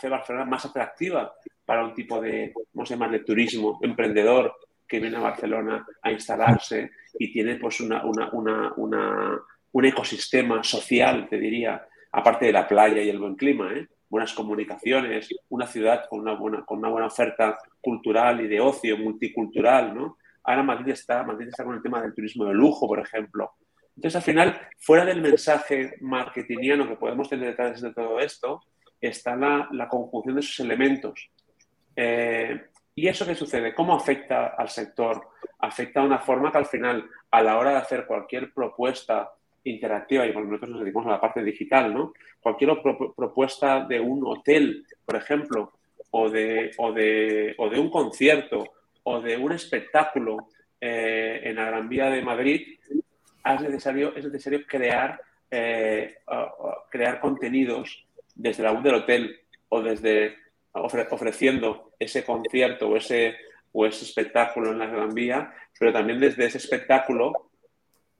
Barcelona 0.09 0.45
más 0.45 0.65
atractiva 0.65 1.33
para 1.65 1.85
un 1.85 1.93
tipo 1.93 2.19
de, 2.19 2.53
de 2.73 3.19
turismo 3.19 3.79
emprendedor 3.81 4.55
que 4.87 4.99
viene 4.99 5.17
a 5.17 5.21
Barcelona 5.21 5.85
a 6.01 6.11
instalarse 6.11 6.91
y 7.17 7.31
tiene 7.31 7.55
pues 7.55 7.79
una, 7.79 8.03
un 8.03 9.85
ecosistema 9.85 10.63
social, 10.63 11.27
te 11.29 11.37
diría, 11.37 11.85
aparte 12.11 12.45
de 12.45 12.53
la 12.53 12.67
playa 12.67 13.01
y 13.01 13.09
el 13.09 13.19
buen 13.19 13.35
clima, 13.35 13.73
¿eh? 13.73 13.87
Buenas 14.13 14.33
comunicaciones, 14.33 15.27
una 15.49 15.65
ciudad 15.65 16.05
con 16.07 16.19
una, 16.19 16.35
buena, 16.35 16.63
con 16.63 16.77
una 16.77 16.89
buena 16.89 17.07
oferta 17.07 17.57
cultural 17.81 18.41
y 18.41 18.47
de 18.47 18.61
ocio 18.61 18.95
multicultural, 18.95 19.95
¿no? 19.95 20.19
Ahora 20.43 20.61
Madrid 20.61 20.89
está, 20.89 21.23
Madrid 21.23 21.47
está 21.47 21.63
con 21.63 21.73
el 21.73 21.81
tema 21.81 21.99
del 21.99 22.13
turismo 22.13 22.45
de 22.45 22.53
lujo, 22.53 22.87
por 22.87 22.99
ejemplo. 22.99 23.53
Entonces, 23.95 24.15
al 24.15 24.21
final, 24.21 24.61
fuera 24.77 25.03
del 25.03 25.19
mensaje 25.19 25.95
marketingiano 26.01 26.87
que 26.87 26.95
podemos 26.95 27.27
tener 27.27 27.47
detrás 27.47 27.81
de 27.81 27.91
todo 27.91 28.19
esto, 28.19 28.61
está 29.01 29.35
la, 29.35 29.87
conjunción 29.89 30.35
de 30.35 30.41
esos 30.41 30.59
elementos. 30.59 31.31
Eh, 31.95 32.67
¿Y 32.93 33.07
eso 33.07 33.25
qué 33.25 33.33
sucede? 33.33 33.73
¿Cómo 33.73 33.95
afecta 33.95 34.53
al 34.55 34.69
sector? 34.69 35.29
Afecta 35.57 36.01
de 36.01 36.05
una 36.05 36.19
forma 36.19 36.51
que 36.51 36.59
al 36.59 36.67
final, 36.67 37.09
a 37.31 37.41
la 37.41 37.57
hora 37.57 37.71
de 37.71 37.77
hacer 37.77 38.05
cualquier 38.05 38.53
propuesta 38.53 39.31
interactiva, 39.63 40.25
y 40.25 40.33
nosotros 40.33 40.69
nos 40.69 40.81
dedicamos 40.81 41.07
a 41.07 41.11
la 41.11 41.21
parte 41.21 41.43
digital, 41.43 41.93
¿no? 41.93 42.13
Cualquier 42.41 42.71
propuesta 43.15 43.85
de 43.85 43.99
un 43.99 44.25
hotel, 44.25 44.85
por 45.05 45.15
ejemplo, 45.15 45.71
o 46.11 46.29
de, 46.29 46.71
o 46.77 46.91
de, 46.91 47.55
o 47.57 47.69
de 47.69 47.79
un 47.79 47.89
concierto, 47.89 48.63
o 49.03 49.21
de 49.21 49.37
un 49.37 49.51
espectáculo 49.51 50.49
eh, 50.79 51.41
en 51.43 51.55
la 51.55 51.65
Gran 51.65 51.89
Vía 51.89 52.09
de 52.09 52.21
Madrid, 52.21 52.77
es 53.45 53.61
necesario, 53.61 54.15
es 54.15 54.25
necesario 54.25 54.65
crear 54.65 55.19
crear 56.89 57.19
contenidos 57.19 58.05
desde 58.33 58.63
la 58.63 58.71
web 58.71 58.83
del 58.83 58.95
hotel 58.95 59.39
o 59.69 59.81
desde 59.81 60.35
ofreciendo 60.73 61.91
ese 61.99 62.23
concierto 62.23 62.89
o 62.89 62.97
ese, 62.97 63.35
o 63.71 63.85
ese 63.85 64.05
espectáculo 64.05 64.71
en 64.71 64.79
la 64.79 64.87
Gran 64.87 65.13
Vía, 65.13 65.53
pero 65.79 65.93
también 65.93 66.19
desde 66.19 66.45
ese 66.45 66.57
espectáculo 66.57 67.51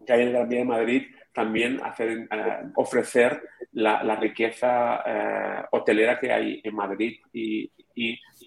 que 0.06 0.14
hay 0.14 0.22
en 0.22 0.34
la 0.34 0.40
Gran 0.40 0.50
Vía 0.50 0.60
de 0.60 0.66
Madrid, 0.66 1.16
también 1.34 1.80
hacer, 1.84 2.28
eh, 2.30 2.72
ofrecer 2.76 3.42
la, 3.74 4.16
riqueza 4.16 5.02
eh, 5.06 5.66
hotelera 5.72 6.20
que 6.20 6.32
hay 6.32 6.62
en 6.64 6.76
Madrid. 6.76 7.20
Y, 7.34 7.72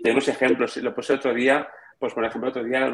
tenemos 0.03 0.29
ejemplos. 0.29 0.77
Lo 0.79 0.95
puse 0.95 1.15
otro 1.15 1.33
día, 1.33 1.69
pues 1.99 2.13
por 2.13 2.25
ejemplo, 2.25 2.51
otro 2.51 2.65
día, 2.65 2.91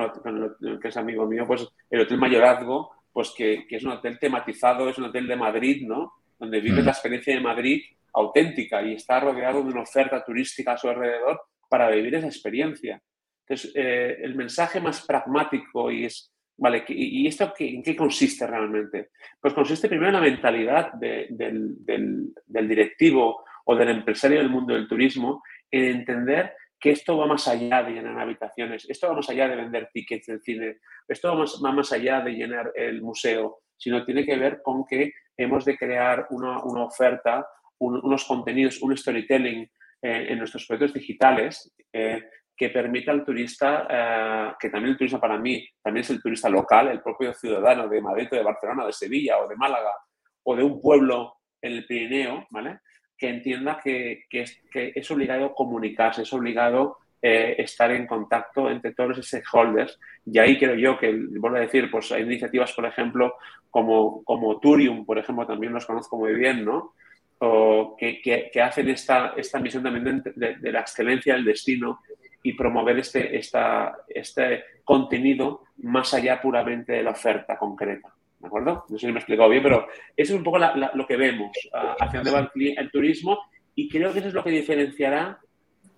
que 0.80 0.88
es 0.88 0.96
amigo 0.96 1.26
mío, 1.26 1.44
pues 1.46 1.66
el 1.90 2.00
Hotel 2.00 2.18
Mayorazgo, 2.18 2.90
pues 3.12 3.32
que, 3.36 3.66
es 3.68 3.84
un 3.84 3.92
hotel 3.92 4.18
tematizado, 4.18 4.88
es 4.88 4.98
un 4.98 5.04
hotel 5.04 5.26
de 5.26 5.36
Madrid, 5.36 5.86
¿no? 5.86 6.12
Donde 6.38 6.60
vives 6.60 6.82
mm. 6.82 6.86
la 6.86 6.92
experiencia 6.92 7.34
de 7.34 7.40
Madrid 7.40 7.82
auténtica 8.14 8.82
y 8.82 8.94
está 8.94 9.20
rodeado 9.20 9.62
de 9.62 9.70
una 9.70 9.82
oferta 9.82 10.22
turística 10.24 10.72
a 10.72 10.78
su 10.78 10.88
alrededor 10.88 11.40
para 11.68 11.88
vivir 11.90 12.14
esa 12.14 12.26
experiencia. 12.26 13.00
Entonces, 13.46 13.72
eh, 13.74 14.18
el 14.22 14.34
mensaje 14.34 14.80
más 14.80 15.04
pragmático 15.06 15.90
y 15.90 16.04
es, 16.04 16.31
¿vale? 16.62 16.84
¿Y 16.86 17.26
esto 17.26 17.52
en 17.58 17.82
qué 17.82 17.96
consiste 17.96 18.46
realmente? 18.46 19.10
Pues 19.40 19.52
consiste 19.52 19.88
primero 19.88 20.10
en 20.10 20.14
la 20.14 20.20
mentalidad 20.20 20.92
del, 20.92 21.76
directivo 22.46 23.42
o 23.64 23.74
del 23.74 23.88
empresario 23.88 24.38
del 24.38 24.48
mundo 24.48 24.72
del 24.72 24.86
turismo 24.86 25.42
en 25.68 25.86
entender 25.86 26.54
que 26.78 26.90
esto 26.90 27.16
va 27.16 27.26
más 27.26 27.48
allá 27.48 27.82
de 27.82 27.94
llenar 27.94 28.16
habitaciones, 28.16 28.88
esto 28.88 29.08
va 29.08 29.14
más 29.14 29.28
allá 29.28 29.48
de 29.48 29.56
vender 29.56 29.90
tickets 29.92 30.26
del 30.26 30.40
cine, 30.40 30.78
esto 31.08 31.30
va 31.30 31.34
más, 31.34 31.60
va 31.64 31.72
más 31.72 31.90
allá 31.90 32.20
de 32.20 32.30
llenar 32.30 32.72
el 32.76 33.02
museo, 33.02 33.62
sino 33.76 34.04
tiene 34.04 34.24
que 34.24 34.36
ver 34.36 34.62
con 34.62 34.84
que 34.86 35.12
hemos 35.36 35.64
de 35.64 35.76
crear 35.76 36.28
una, 36.30 36.62
una 36.62 36.84
oferta 36.84 37.44
unos 37.80 38.24
contenidos, 38.24 38.80
un 38.80 38.96
storytelling 38.96 39.62
eh, 40.02 40.26
en 40.28 40.38
nuestros 40.38 40.64
proyectos 40.66 40.94
digitales 40.94 41.74
eh, 41.92 42.22
que 42.56 42.68
permita 42.68 43.10
al 43.10 43.24
turista, 43.24 43.86
eh, 43.88 44.52
que 44.58 44.70
también 44.70 44.92
el 44.92 44.98
turista 44.98 45.20
para 45.20 45.38
mí, 45.38 45.66
también 45.82 46.02
es 46.02 46.10
el 46.10 46.22
turista 46.22 46.48
local, 46.48 46.88
el 46.88 47.00
propio 47.00 47.32
ciudadano 47.32 47.88
de 47.88 48.00
Madrid 48.00 48.28
o 48.30 48.36
de 48.36 48.42
Barcelona, 48.42 48.86
de 48.86 48.92
Sevilla 48.92 49.38
o 49.38 49.48
de 49.48 49.56
Málaga 49.56 49.92
o 50.44 50.56
de 50.56 50.62
un 50.62 50.80
pueblo 50.80 51.36
en 51.60 51.72
el 51.72 51.86
Pirineo, 51.86 52.46
¿vale? 52.50 52.80
Que 53.16 53.28
entienda 53.28 53.80
que, 53.82 54.24
que, 54.28 54.42
es, 54.42 54.60
que 54.70 54.92
es, 54.94 55.10
obligado 55.10 55.54
comunicarse, 55.54 56.22
es 56.22 56.32
obligado 56.32 56.98
estar 57.24 57.92
en 57.92 58.04
contacto 58.08 58.68
entre 58.68 58.94
todos 58.94 59.16
los 59.16 59.26
stakeholders. 59.28 59.96
Y 60.26 60.40
ahí 60.40 60.58
creo 60.58 60.74
yo 60.74 60.98
que, 60.98 61.12
vuelvo 61.38 61.56
a 61.56 61.60
decir, 61.60 61.88
pues 61.88 62.10
hay 62.10 62.22
iniciativas, 62.22 62.72
por 62.72 62.84
ejemplo, 62.84 63.36
como, 63.70 64.24
como 64.24 64.58
Turium, 64.58 65.06
por 65.06 65.20
ejemplo, 65.20 65.46
también 65.46 65.72
los 65.72 65.86
conozco 65.86 66.18
muy 66.18 66.34
bien, 66.34 66.64
¿no? 66.64 66.94
o 67.44 67.96
que, 67.98 68.50
hacen 68.62 68.88
esta, 68.88 69.34
esta 69.36 69.58
misión 69.58 69.82
también 69.82 70.22
de, 70.36 70.72
la 70.72 70.80
excelencia 70.80 71.34
del 71.34 71.44
destino 71.44 72.00
y 72.42 72.54
promover 72.54 72.98
este, 72.98 73.36
esta, 73.36 73.98
este 74.08 74.64
contenido 74.84 75.62
más 75.78 76.12
allá 76.14 76.40
puramente 76.40 76.92
de 76.92 77.02
la 77.02 77.10
oferta 77.10 77.58
concreta. 77.58 78.12
¿De 78.38 78.48
acuerdo? 78.48 78.84
No 78.88 78.98
sé 78.98 79.06
si 79.06 79.12
me 79.12 79.18
he 79.18 79.18
explicado 79.18 79.48
bien, 79.48 79.62
pero 79.62 79.86
eso 80.16 80.32
es 80.32 80.38
un 80.38 80.42
poco 80.42 80.58
lo 80.58 81.06
que 81.06 81.16
vemos, 81.16 81.52
hacia 82.00 82.20
dónde 82.20 82.32
va 82.32 82.50
el, 82.54 82.90
turismo 82.90 83.38
y 83.76 83.88
creo 83.88 84.12
que 84.12 84.18
eso 84.18 84.28
es 84.28 84.34
lo 84.34 84.42
que 84.42 84.50
diferenciará 84.50 85.38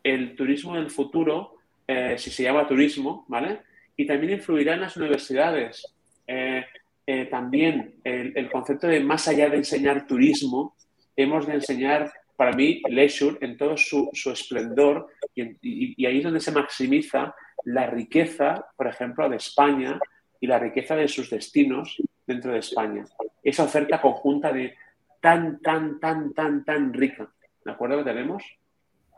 el 0.02 0.36
turismo 0.36 0.76
del 0.76 0.90
futuro, 0.90 1.56
eh, 1.88 2.16
si 2.18 2.30
se 2.30 2.42
llama 2.42 2.68
turismo, 2.68 3.24
¿vale? 3.28 3.62
Y 3.96 4.06
también 4.06 4.34
influirá 4.34 4.74
en 4.74 4.82
las 4.82 4.96
universidades. 4.98 5.94
Eh, 6.26 6.64
eh, 7.06 7.24
también 7.26 7.94
el, 8.04 8.32
el, 8.36 8.50
concepto 8.50 8.88
de 8.88 9.00
más 9.00 9.26
allá 9.28 9.48
de 9.48 9.56
enseñar 9.56 10.06
turismo, 10.06 10.76
hemos 11.16 11.46
de 11.46 11.54
enseñar, 11.54 12.12
para 12.36 12.52
mí, 12.52 12.82
leisure 12.88 13.38
en 13.40 13.56
todo 13.56 13.76
su, 13.76 14.10
esplendor 14.32 15.08
y, 15.34 16.04
ahí 16.06 16.18
es 16.18 16.24
donde 16.24 16.40
se 16.40 16.52
maximiza 16.52 17.34
la 17.64 17.86
riqueza, 17.86 18.66
por 18.76 18.86
ejemplo, 18.86 19.28
de 19.28 19.36
España 19.36 19.98
y 20.40 20.46
la 20.46 20.58
riqueza 20.58 20.96
de 20.96 21.08
sus 21.08 21.30
destinos 21.30 21.96
dentro 22.26 22.52
de 22.52 22.58
España. 22.58 23.04
Esa 23.42 23.64
oferta 23.64 24.00
conjunta 24.00 24.52
de 24.52 24.74
tan, 25.20 25.60
tan, 25.60 26.00
tan, 26.00 26.34
tan, 26.34 26.64
tan 26.64 26.92
rica. 26.92 27.30
¿De 27.64 27.72
acuerdo 27.72 27.98
que 27.98 28.10
tenemos? 28.10 28.42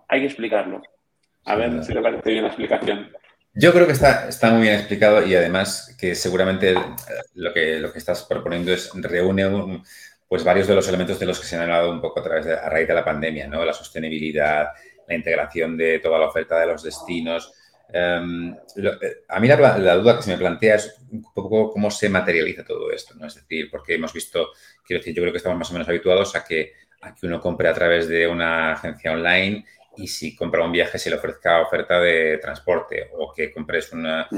Hay 0.09 0.21
que 0.21 0.27
explicarlo. 0.27 0.83
A 1.45 1.57
ver 1.57 1.83
si 1.83 1.93
te 1.93 2.01
parece 2.01 2.31
bien 2.31 2.43
la 2.43 2.49
explicación. 2.49 3.11
Yo 3.55 3.73
creo 3.73 3.87
que 3.87 3.93
está, 3.93 4.29
está 4.29 4.51
muy 4.51 4.63
bien 4.63 4.75
explicado 4.75 5.27
y 5.27 5.35
además 5.35 5.97
que 5.99 6.15
seguramente 6.15 6.75
lo 7.35 7.55
que, 7.55 7.79
lo 7.81 7.91
que 7.91 7.99
estás 7.99 8.23
proponiendo 8.25 8.73
es 8.73 8.91
reúne 8.95 9.47
un, 9.47 9.83
pues 10.29 10.43
varios 10.43 10.67
de 10.67 10.75
los 10.75 10.89
elementos 10.89 11.19
de 11.19 11.27
los 11.27 11.39
que 11.39 11.47
se 11.47 11.57
han 11.57 11.63
hablado 11.63 11.91
un 11.91 12.01
poco 12.01 12.21
a 12.21 12.23
través 12.23 12.45
de, 12.45 12.55
a 12.55 12.69
raíz 12.69 12.89
de 12.89 12.95
la 12.95 13.05
pandemia, 13.05 13.47
¿no? 13.47 13.65
La 13.65 13.73
sostenibilidad, 13.73 14.69
la 15.07 15.15
integración 15.15 15.77
de 15.77 16.01
toda 16.01 16.19
la 16.19 16.27
oferta 16.27 16.59
de 16.59 16.67
los 16.67 16.83
destinos. 16.83 17.53
Em, 17.93 18.53
eh, 18.53 19.23
a 19.29 19.39
mí 19.39 19.47
la, 19.47 19.97
duda 19.97 20.17
que 20.17 20.23
se 20.23 20.33
me 20.33 20.39
plantea 20.39 20.75
es 20.75 20.99
un 21.13 21.33
poco 21.33 21.71
cómo 21.71 21.91
se 21.91 22.09
materializa 22.09 22.65
todo 22.65 22.91
esto, 22.91 23.15
¿no? 23.15 23.27
Es 23.27 23.37
decir, 23.37 23.71
porque 23.71 23.95
hemos 23.95 24.13
visto, 24.13 24.49
quiero 24.85 25.01
decir, 25.01 25.15
yo 25.15 25.23
creo 25.23 25.33
que 25.33 25.39
estamos 25.39 25.59
más 25.59 25.71
o 25.71 25.73
menos 25.75 25.89
habituados 25.89 26.35
a 26.35 26.45
que, 26.45 26.73
a 27.03 27.15
que 27.15 27.27
uno 27.27 27.41
compre 27.41 27.69
a 27.69 27.75
través 27.75 28.09
de 28.09 28.27
una 28.27 28.73
agencia 28.73 29.13
online 29.13 29.65
y 29.97 30.09
si 30.09 30.35
compra 30.35 30.65
un 30.65 30.73
viaje 30.73 30.99
se 30.99 31.09
le 31.09 31.17
ofrezca 31.17 31.63
oferta 31.63 32.01
de 32.01 32.39
transporte 32.39 33.11
o 33.17 33.33
que 33.33 33.53
compres 33.53 33.93
una, 33.93 34.29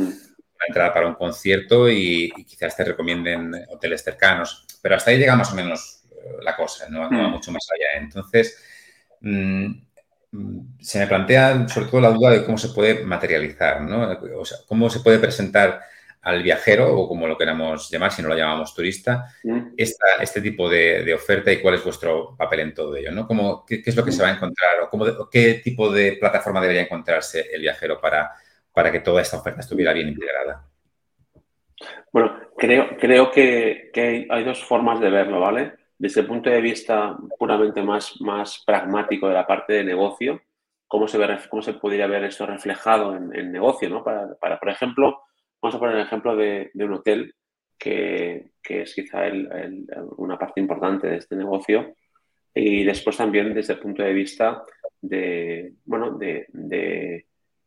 mm 0.58 0.68
entrada 0.68 0.92
para 0.92 1.06
un 1.06 1.14
concierto 1.14 1.88
y, 1.88 2.32
quizás 2.46 2.76
te 2.76 2.84
recomienden 2.84 3.52
hoteles 3.70 4.02
cercanos. 4.02 4.66
Pero 4.82 4.96
hasta 4.96 5.10
ahí 5.10 5.18
llega 5.18 5.36
más 5.36 5.52
o 5.52 5.56
menos 5.56 6.04
eh, 6.10 6.36
la 6.42 6.56
cosa, 6.56 6.88
no, 6.88 7.00
va 7.00 7.10
mm. 7.10 7.30
mucho 7.30 7.52
más 7.52 7.66
allá. 7.72 8.02
Entonces, 8.02 8.62
mm, 9.20 9.66
se 10.80 10.98
me 10.98 11.06
plantea 11.06 11.66
sobre 11.68 11.86
todo 11.86 12.00
la 12.00 12.10
duda 12.10 12.30
de 12.30 12.44
cómo 12.44 12.58
se 12.58 12.68
puede 12.68 13.04
materializar, 13.04 13.80
¿no? 13.80 14.18
O 14.38 14.44
sea, 14.44 14.58
cómo 14.66 14.90
se 14.90 15.00
puede 15.00 15.18
presentar 15.18 15.80
al 16.20 16.42
viajero, 16.42 16.94
o 16.94 17.08
como 17.08 17.26
lo 17.26 17.38
queramos 17.38 17.90
llamar, 17.90 18.12
si 18.12 18.20
no 18.20 18.28
lo 18.28 18.36
llamamos 18.36 18.74
turista, 18.74 19.34
mm. 19.44 19.74
este 19.76 20.42
tipo 20.42 20.68
de, 20.68 21.14
oferta 21.14 21.50
y 21.50 21.62
cuál 21.62 21.76
es 21.76 21.84
vuestro 21.84 22.36
papel 22.36 22.60
en 22.60 22.74
todo 22.74 22.94
ello, 22.96 23.12
¿no? 23.12 23.26
¿Cómo, 23.26 23.64
qué, 23.64 23.82
es 23.84 23.96
lo 23.96 24.04
que 24.04 24.12
se 24.12 24.22
va 24.22 24.28
a 24.28 24.32
encontrar 24.32 24.80
o 24.82 24.90
cómo, 24.90 25.28
qué 25.30 25.60
tipo 25.64 25.90
de 25.90 26.18
plataforma 26.20 26.60
debería 26.60 26.82
encontrarse 26.82 27.46
el 27.52 27.62
viajero 27.62 28.00
para 28.00 28.32
para 28.78 28.92
que 28.92 29.00
toda 29.00 29.22
esta 29.22 29.38
oferta 29.38 29.58
estuviera 29.58 29.92
bien 29.92 30.06
integrada? 30.06 30.64
Bueno, 32.12 32.38
creo, 32.56 32.96
creo 32.96 33.28
que, 33.28 33.90
hay 34.30 34.44
dos 34.44 34.62
formas 34.64 35.00
de 35.00 35.10
verlo, 35.10 35.40
¿vale? 35.40 35.72
Desde 35.98 36.20
el 36.20 36.28
punto 36.28 36.48
de 36.48 36.60
vista 36.60 37.16
puramente 37.36 37.82
más, 37.82 38.20
más 38.20 38.62
pragmático 38.64 39.26
de 39.26 39.34
la 39.34 39.48
parte 39.48 39.72
de 39.72 39.82
negocio, 39.82 40.40
cómo 40.86 41.08
se, 41.08 41.18
ve, 41.18 41.26
cómo 41.50 41.60
se 41.60 41.74
podría 41.74 42.06
ver 42.06 42.22
esto 42.22 42.46
reflejado 42.46 43.16
en, 43.16 43.50
negocio, 43.50 43.90
¿no? 43.90 44.04
Para, 44.04 44.60
por 44.60 44.68
ejemplo, 44.68 45.22
vamos 45.60 45.74
a 45.74 45.78
poner 45.80 45.96
el 45.96 46.02
ejemplo 46.02 46.36
de, 46.36 46.70
un 46.74 46.92
hotel 46.92 47.34
que, 47.76 48.52
es 48.62 48.94
quizá 48.94 49.22
una 50.18 50.38
parte 50.38 50.60
importante 50.60 51.08
de 51.08 51.16
este 51.16 51.34
negocio 51.34 51.96
y 52.54 52.84
después 52.84 53.16
también 53.16 53.52
desde 53.52 53.72
el 53.72 53.80
punto 53.80 54.04
de 54.04 54.12
vista 54.12 54.62
de, 55.00 55.72
bueno, 55.84 56.16
de, 56.16 56.46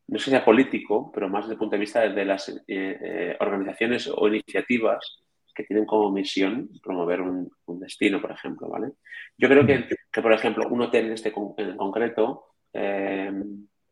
no 0.08 0.20
sé 0.20 0.26
si 0.26 0.32
sea 0.32 0.44
político, 0.44 1.12
pero 1.14 1.30
más 1.30 1.46
desde 1.46 1.54
el 1.54 1.60
punto 1.60 1.76
de 1.76 1.80
vista 1.80 2.02
de 2.08 2.26
las 2.26 2.50
eh, 2.50 2.62
eh, 2.68 3.38
organizaciones 3.40 4.10
o 4.14 4.28
iniciativas 4.28 5.20
que 5.54 5.64
tienen 5.64 5.86
como 5.86 6.12
misión 6.12 6.70
promover 6.82 7.22
un, 7.22 7.50
destino, 7.80 8.22
por 8.22 8.32
ejemplo, 8.32 8.68
¿vale? 8.68 8.92
Yo 9.38 9.48
creo 9.48 9.66
que, 9.66 10.22
por 10.22 10.34
ejemplo, 10.34 10.68
un 10.70 10.82
hotel 10.82 11.08
en 11.08 11.14
este 11.14 11.34
en 11.58 11.78
concreto 11.78 12.46
eh, 12.74 13.32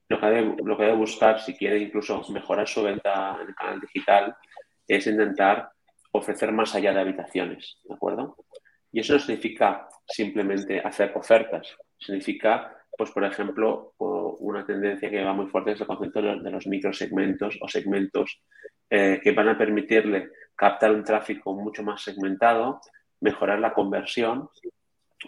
lo, 0.09 0.19
que 0.19 0.25
debe, 0.25 0.55
lo 0.63 0.77
que 0.77 0.83
debe 0.83 0.95
buscar, 0.95 1.39
si 1.39 1.55
quiere 1.55 1.79
incluso 1.79 2.21
mejorar 2.29 2.67
su 2.67 2.83
venta 2.83 3.37
en 3.41 3.47
el 3.47 3.55
canal 3.55 3.79
digital, 3.79 4.35
es 4.87 5.07
intentar 5.07 5.69
ofrecer 6.11 6.51
más 6.51 6.75
allá 6.75 6.93
de 6.93 7.01
habitaciones, 7.01 7.79
¿de 7.83 7.95
acuerdo? 7.95 8.35
Y 8.91 9.01
eso 9.01 9.13
no 9.13 9.19
significa 9.19 9.87
simplemente 10.07 10.79
hacer 10.79 11.11
ofertas, 11.15 11.75
significa 11.97 12.79
pues 12.99 13.11
por 13.11 13.23
ejemplo, 13.23 13.93
una 13.97 14.65
tendencia 14.65 15.09
que 15.09 15.23
va 15.23 15.31
muy 15.31 15.47
fuerte 15.47 15.71
es 15.71 15.79
el 15.79 15.87
concepto 15.87 16.21
de 16.21 16.51
los 16.51 16.67
microsegmentos 16.67 17.57
o 17.61 17.67
segmentos 17.69 18.41
eh, 18.89 19.21
que 19.23 19.31
van 19.31 19.47
a 19.47 19.57
permitirle 19.57 20.31
captar 20.53 20.91
un 20.91 21.05
tráfico 21.05 21.53
mucho 21.53 21.81
más 21.81 22.01
segmentado, 22.01 22.81
mejorar 23.21 23.59
la 23.59 23.73
conversión, 23.73 24.49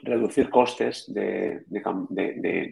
reducir 0.03 0.50
costes 0.50 1.06
de, 1.13 1.63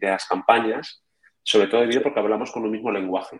las 0.01 0.27
campañas, 0.27 1.01
sobre 1.43 1.67
todo 1.67 1.79
debido 1.79 2.03
porque 2.03 2.19
hablamos 2.19 2.51
con 2.51 2.65
un 2.65 2.71
mismo 2.71 2.91
lenguaje. 2.91 3.39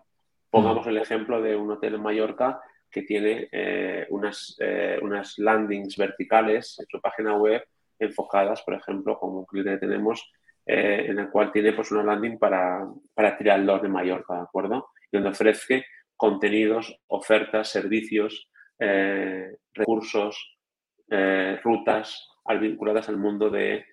Pongamos 0.50 0.88
el 0.88 0.98
ejemplo 0.98 1.42
de 1.42 1.58
un 1.58 1.72
hotel 1.72 1.96
en 1.96 2.04
Mallorca 2.04 2.62
que 2.92 3.04
tiene 3.04 3.48
eh, 3.52 4.08
unas, 4.10 4.56
eh, 4.60 5.00
unas 5.02 5.38
landings 5.38 5.98
verticales 5.98 6.80
en 6.80 6.86
su 6.90 7.00
página 7.00 7.36
web 7.36 7.64
enfocadas, 8.00 8.62
por 8.64 8.74
ejemplo, 8.74 9.18
como 9.20 9.46
que 9.46 9.64
tenemos 9.78 10.32
eh, 10.66 11.06
en 11.08 11.20
el 11.20 11.30
cual 11.30 11.52
tiene 11.52 11.74
pues, 11.74 11.92
una 11.92 12.04
landing 12.04 12.38
para, 12.38 12.86
para 13.14 13.38
Triatlón 13.38 13.82
de 13.82 13.90
Mallorca, 13.90 14.36
¿de 14.36 14.42
acuerdo? 14.42 14.90
Y 15.12 15.18
donde 15.18 15.30
ofrece 15.30 15.86
contenidos, 16.16 17.00
ofertas, 17.08 17.70
servicios, 17.70 18.50
recursos, 19.74 20.58
rutas 21.64 22.30
vinculadas 22.60 23.10
al 23.10 23.18
mundo 23.18 23.50
de 23.50 23.86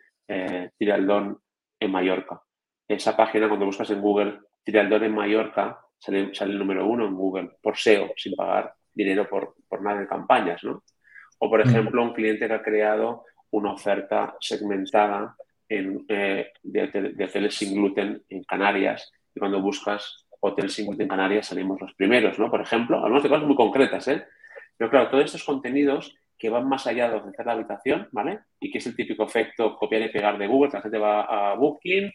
Tiraldón 0.76 1.41
en 1.81 1.91
Mallorca. 1.91 2.43
Esa 2.88 3.17
página, 3.17 3.49
cuando 3.49 3.67
buscas 3.67 3.91
en 3.91 4.00
Google 4.00 4.41
Tiraldón 4.65 5.05
en 5.05 5.15
Mallorca, 5.15 5.81
sale, 5.99 6.33
el 6.38 6.59
número 6.59 6.87
uno 6.87 7.07
en 7.07 7.15
Google 7.15 7.50
por 7.62 7.76
SEO, 7.76 8.12
sin 8.17 8.35
pagar 8.35 8.75
dinero 8.97 9.29
por, 9.29 9.55
por 9.69 9.83
nada 9.83 10.00
de 10.00 10.09
campañas, 10.09 10.65
¿no? 10.65 10.83
O, 11.38 11.50
por 11.50 11.61
ejemplo, 11.61 12.03
un 12.03 12.15
cliente 12.15 12.49
que 12.49 12.55
ha 12.55 12.62
creado 12.62 13.25
una 13.50 13.73
oferta 13.73 14.37
segmentada 14.41 15.37
en, 15.69 16.05
eh, 16.09 16.53
de, 16.62 17.25
hoteles 17.25 17.55
sin 17.55 17.75
gluten 17.75 18.23
en 18.29 18.43
Canarias. 18.45 19.12
Y 19.35 19.38
cuando 19.38 19.61
buscas 19.61 20.25
hoteles 20.41 20.73
sin 20.73 20.87
gluten 20.87 21.05
en 21.05 21.09
Canarias 21.09 21.49
salimos 21.49 21.81
los 21.81 21.95
primeros, 21.95 22.38
¿no? 22.38 22.50
Por 22.50 22.62
ejemplo, 22.62 22.99
hablamos 22.99 23.23
de 23.23 23.29
cosas 23.29 23.47
muy 23.47 23.57
concretas, 23.57 24.09
¿eh? 24.09 24.25
Pero 24.76 24.91
claro, 24.91 25.11
todos 25.11 25.26
estos 25.26 25.45
contenidos 25.45 26.15
que 26.38 26.50
van 26.50 26.69
más 26.69 26.87
allá 26.87 27.11
de 27.11 27.17
ofrecer 27.17 27.47
la 27.47 27.53
habitación, 27.53 28.09
¿vale? 28.12 28.41
Y 28.61 28.71
que 28.71 28.79
es 28.79 28.87
el 28.87 28.97
típico 28.97 29.25
efecto 29.25 29.76
copiar 29.76 30.03
y 30.03 30.09
pegar 30.09 30.38
de 30.38 30.47
Google, 30.47 30.71
que 30.71 30.76
la 30.76 30.83
gente 30.83 30.99
va 30.99 31.23
a 31.23 31.55
Booking, 31.55 32.11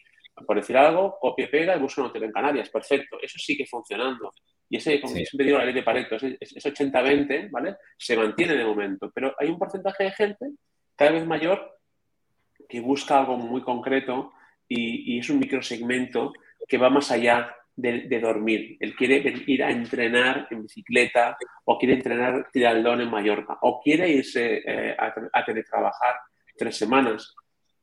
por 0.46 0.56
decir 0.56 0.76
algo, 0.76 1.16
copia 1.20 1.44
y 1.44 1.48
pega 1.48 1.76
y 1.76 1.80
busca 1.80 2.00
un 2.00 2.08
hotel 2.08 2.24
en 2.24 2.32
Canarias. 2.32 2.70
Perfecto, 2.70 3.18
eso 3.20 3.38
sigue 3.38 3.66
funcionando. 3.66 4.32
Y 4.72 4.78
ese, 4.78 5.02
como 5.02 5.14
siempre 5.14 5.44
digo, 5.44 5.58
la 5.58 5.66
ley 5.66 5.74
de 5.74 5.82
Pareto, 5.82 6.16
ese, 6.16 6.72
80-20, 6.72 7.50
¿vale? 7.50 7.76
Se 7.98 8.16
mantiene 8.16 8.56
de 8.56 8.64
momento. 8.64 9.12
Pero 9.14 9.34
hay 9.38 9.50
un 9.50 9.58
porcentaje 9.58 10.04
de 10.04 10.12
gente 10.12 10.46
cada 10.96 11.10
vez 11.10 11.26
mayor 11.26 11.78
que 12.70 12.80
busca 12.80 13.18
algo 13.18 13.36
muy 13.36 13.60
concreto 13.60 14.32
y, 14.66 15.18
es 15.18 15.28
un 15.28 15.40
microsegmento 15.40 16.32
que 16.66 16.78
va 16.78 16.88
más 16.88 17.10
allá 17.10 17.54
de, 17.76 18.18
dormir. 18.18 18.78
Él 18.80 18.96
quiere 18.96 19.44
ir 19.46 19.62
a 19.62 19.70
entrenar 19.70 20.48
en 20.50 20.62
bicicleta 20.62 21.36
o 21.66 21.78
quiere 21.78 21.96
entrenar 21.96 22.48
tiraldón 22.50 23.02
en 23.02 23.10
Mallorca 23.10 23.58
o 23.60 23.78
quiere 23.78 24.08
irse 24.08 24.62
eh, 24.66 24.96
a, 24.98 25.44
teletrabajar 25.44 26.14
tres 26.56 26.78
semanas. 26.78 27.34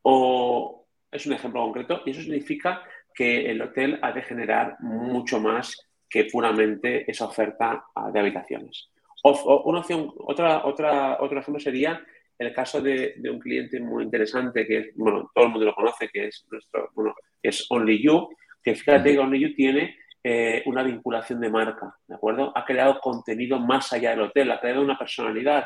O 0.02 0.88
es 1.12 1.24
un 1.28 1.34
ejemplo 1.34 1.62
concreto 1.62 2.02
y 2.08 2.10
eso 2.10 2.22
significa 2.22 2.82
que 3.14 3.52
el 3.52 3.62
hotel 3.62 4.00
ha 4.02 4.12
de 4.12 4.24
generar 4.24 4.76
mucho 4.80 5.40
más 5.40 5.86
que 6.10 6.26
puramente 6.26 7.10
esa 7.10 7.26
oferta 7.26 7.86
ah, 7.96 8.10
de 8.12 8.20
habitaciones. 8.20 8.90
O, 9.24 9.64
una 9.66 9.80
opción, 9.80 10.12
otra, 10.18 10.66
otra, 10.66 11.18
otro 11.22 11.40
ejemplo 11.40 11.60
sería 11.60 12.02
el 12.38 12.54
caso 12.54 12.82
de, 12.82 13.16
un 13.30 13.40
cliente 13.40 13.80
muy 13.80 14.06
interesante 14.06 14.66
que, 14.66 14.92
bueno, 14.96 15.30
todo 15.36 15.46
el 15.46 15.52
mundo 15.52 15.66
lo 15.66 15.76
conoce, 15.76 16.08
que 16.08 16.28
es 16.28 16.48
nuestro, 16.50 16.90
bueno, 16.96 17.14
es 17.44 17.66
Only 17.70 18.02
You, 18.02 18.30
que 18.64 18.76
fíjate 18.76 19.12
que 19.12 19.20
Only 19.20 19.40
You 19.40 19.54
tiene 19.54 19.98
eh, 20.24 20.64
una 20.66 20.84
vinculación 20.84 21.42
de 21.42 21.50
marca, 21.50 21.94
¿de 22.08 22.16
acuerdo? 22.16 22.54
Ha 22.56 22.64
creado 22.64 23.00
contenido 23.02 23.60
más 23.60 23.92
allá 23.92 24.12
del 24.12 24.22
hotel, 24.22 24.52
ha 24.52 24.60
creado 24.60 24.82
una 24.82 24.98
personalidad. 24.98 25.66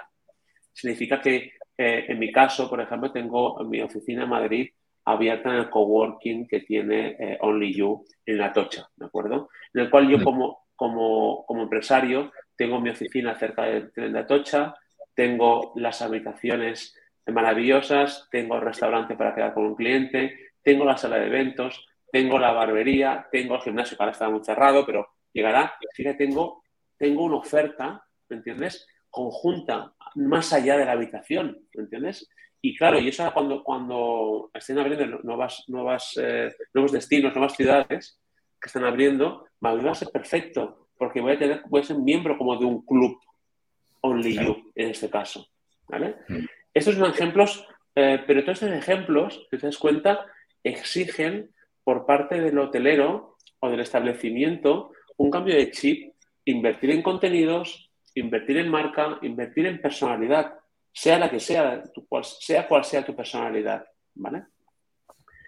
Significa 0.72 1.22
que, 1.22 1.54
eh, 1.78 2.06
en 2.08 2.18
mi 2.18 2.32
caso, 2.32 2.68
por 2.68 2.82
ejemplo, 2.82 3.12
tengo 3.12 3.64
mi 3.66 3.80
oficina 3.82 4.24
en 4.24 4.30
Madrid 4.30 4.70
abierta 5.06 5.50
en 5.50 5.56
el 5.56 5.70
coworking 5.70 6.48
que 6.48 6.62
tiene 6.62 7.16
eh, 7.20 7.38
Only 7.42 7.74
You 7.74 8.06
en 8.26 8.38
La 8.38 8.54
Tocha, 8.54 8.90
¿de 8.96 9.06
acuerdo? 9.06 9.50
En 9.74 9.82
el 9.82 9.90
cual 9.90 10.10
yo 10.10 10.24
como, 10.24 10.66
como, 10.76 11.46
como 11.46 11.64
empresario 11.64 12.32
tengo 12.56 12.80
mi 12.80 12.90
oficina 12.90 13.36
cerca 13.36 13.64
del 13.64 13.92
tren 13.92 14.14
de 14.14 14.20
Atocha, 14.20 14.76
tengo 15.14 15.74
las 15.76 16.02
habitaciones 16.02 16.96
maravillosas, 17.28 18.28
tengo 18.32 18.56
el 18.56 18.62
restaurante 18.62 19.16
para 19.16 19.34
quedar 19.34 19.54
con 19.54 19.66
un 19.66 19.76
cliente, 19.76 20.52
tengo 20.62 20.86
la 20.86 20.98
sala 20.98 21.18
de 21.18 21.28
eventos, 21.28 21.86
tengo 22.12 22.38
la 22.38 22.52
barbería, 22.52 23.28
tengo 23.32 23.56
el 23.56 23.62
gimnasio 23.62 23.98
que 23.98 24.04
ahora 24.04 24.12
está 24.12 24.30
muy 24.30 24.44
cerrado, 24.44 24.86
pero 24.86 25.08
llegará. 25.32 25.76
Así 25.92 26.04
que 26.04 26.14
tengo, 26.14 26.64
tengo 26.98 27.24
una 27.24 27.38
oferta, 27.38 28.06
¿me 28.30 28.38
entiendes? 28.38 28.88
Conjunta, 29.10 29.94
más 30.16 30.54
allá 30.54 30.78
de 30.78 30.86
la 30.86 30.94
habitación, 30.94 31.68
¿me 31.74 31.84
entiendes? 31.84 32.30
Y 32.65 32.77
claro, 32.77 32.98
y 32.98 33.10
eso 33.10 33.29
cuando, 33.34 33.62
cuando 33.62 34.50
estén 34.53 34.79
abriendo 34.79 35.20
nuevas, 35.22 35.65
nuevas, 35.67 36.17
eh, 36.17 36.50
nuevos 36.74 36.93
destinos, 36.93 37.36
nuevas 37.36 37.58
ciudades 37.58 38.22
que 38.60 38.67
están 38.67 38.86
abriendo, 38.86 39.48
va 39.62 39.91
a 39.91 39.95
ser 39.95 40.08
perfecto, 40.08 40.88
porque 40.97 41.19
voy 41.19 41.34
a, 41.34 41.38
tener, 41.38 41.63
voy 41.67 41.82
a 41.82 41.84
ser 41.84 41.97
miembro 41.97 42.38
como 42.38 42.56
de 42.56 42.63
un 42.63 42.86
club, 42.86 43.19
Only 43.99 44.36
You 44.36 44.71
en 44.76 44.91
este 44.91 45.10
caso. 45.10 45.45
¿vale? 45.89 46.15
Mm. 46.30 46.45
Estos 46.73 46.95
son 46.95 47.10
ejemplos, 47.12 47.67
eh, 47.95 48.23
pero 48.26 48.45
todos 48.45 48.63
estos 48.63 48.78
ejemplos, 48.78 49.45
si 49.52 49.58
te 49.58 49.65
das 49.65 49.78
cuenta, 49.78 50.26
exigen 50.63 51.52
por 51.84 52.06
parte 52.06 52.39
del 52.39 52.58
hotelero 52.58 53.36
o 53.60 53.69
del 53.69 53.82
establecimiento 53.82 54.91
un 55.17 55.30
cambio 55.30 55.54
de 55.54 55.69
chip, 55.69 56.13
invertir 56.45 56.91
en 56.91 57.02
contenidos, 57.02 57.91
invertir 58.15 58.56
en 58.56 58.69
marca, 58.69 59.19
invertir 59.21 59.65
en 59.65 59.82
personalidad, 59.82 60.62
sea 60.93 61.19
la 61.19 61.29
que 61.29 61.39
sea, 61.39 61.84
sea 62.39 62.67
cual 62.67 62.84
sea 62.84 63.06
tu 63.06 63.15
personalidad. 63.15 63.86
¿vale? 64.13 64.43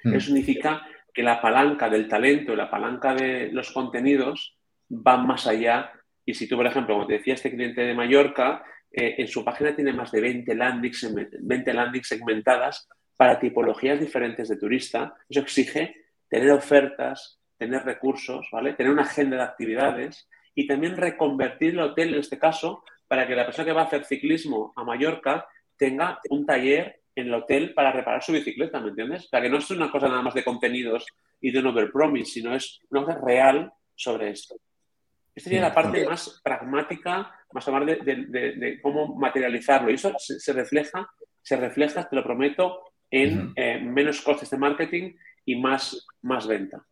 Mm. 0.04 0.16
Eso 0.16 0.26
significa 0.28 0.86
que 1.14 1.24
la 1.24 1.42
palanca 1.42 1.90
del 1.90 2.08
talento 2.08 2.54
y 2.54 2.58
la 2.58 2.70
palanca 2.70 3.14
de 3.14 3.50
los 3.52 3.72
contenidos 3.72 4.58
van 4.90 5.26
más 5.26 5.48
allá 5.48 5.92
y 6.26 6.34
si 6.34 6.48
tú, 6.48 6.58
por 6.58 6.66
ejemplo, 6.66 6.96
como 6.96 7.08
te 7.08 7.14
decía 7.14 7.36
este 7.36 7.52
cliente 7.52 7.82
de 7.82 7.94
Mallorca, 7.94 8.64
eh, 8.92 9.16
en 9.20 9.28
su 9.28 9.46
página 9.46 9.76
tiene 9.76 9.94
más 9.94 10.12
de 10.12 10.22
20 10.22 10.56
landings, 10.56 11.14
20 11.40 11.74
landings 11.74 12.08
segmentadas 12.08 12.90
para 13.16 13.40
tipologías 13.40 14.00
diferentes 14.00 14.50
de 14.50 14.58
turista, 14.58 15.14
eso 15.30 15.42
exige 15.42 15.96
tener 16.28 16.52
ofertas, 16.52 17.40
tener 17.58 17.84
recursos, 17.84 18.48
¿vale? 18.52 18.74
Tener 18.74 18.92
una 18.92 19.04
agenda 19.04 19.38
de 19.38 19.44
actividades 19.44 20.28
y 20.56 20.68
también 20.68 20.98
reconvertir 20.98 21.72
el 21.72 21.82
hotel, 21.82 22.14
en 22.14 22.20
este 22.20 22.40
caso, 22.40 22.84
para 23.08 23.28
que 23.28 23.36
la 23.36 23.46
persona 23.46 23.66
que 23.66 23.74
va 23.74 23.82
a 23.82 23.86
hacer 23.86 24.06
ciclismo 24.06 24.74
a 24.76 24.84
Mallorca 24.84 25.48
tenga 25.78 26.20
un 26.30 26.46
taller 26.46 27.02
en 27.16 27.28
el 27.28 27.34
hotel 27.34 27.74
para 27.74 27.92
reparar 27.92 28.22
su 28.24 28.34
bicicleta, 28.34 28.80
¿me 28.80 28.90
entiendes? 28.90 29.26
O 29.26 29.30
sea, 29.30 29.42
que 29.42 29.50
no 29.50 29.58
es 29.58 29.72
una 29.72 29.90
cosa 29.90 30.08
nada 30.08 30.22
más 30.22 30.34
de 30.34 30.44
contenidos 30.44 31.06
y 31.40 31.52
de 31.52 31.60
un 31.60 31.68
overpromise, 31.68 32.32
sino 32.32 32.54
es 32.54 32.82
una 32.90 33.06
cosa 33.06 33.20
real 33.24 33.72
sobre 33.96 34.32
esto. 34.32 34.56
Esta 35.34 35.50
sería 35.50 35.62
la 35.62 35.74
parte 35.74 36.06
más 36.06 36.42
pragmática, 36.44 37.32
más 37.52 37.68
hablar 37.68 37.86
de, 37.86 38.80
cómo 38.82 39.16
materializarlo. 39.16 39.92
Y 39.92 39.96
eso 39.96 40.14
se, 40.18 40.54
refleja, 40.54 41.10
se 41.42 41.58
refleja, 41.58 42.08
te 42.08 42.16
lo 42.16 42.24
prometo, 42.24 42.84
en 43.12 43.54
eh, 43.56 43.80
menos 43.80 44.22
costes 44.22 44.50
de 44.50 44.58
marketing 44.58 45.14
y 45.46 45.56
más, 45.56 46.08
más 46.22 46.48
venta. 46.48 46.86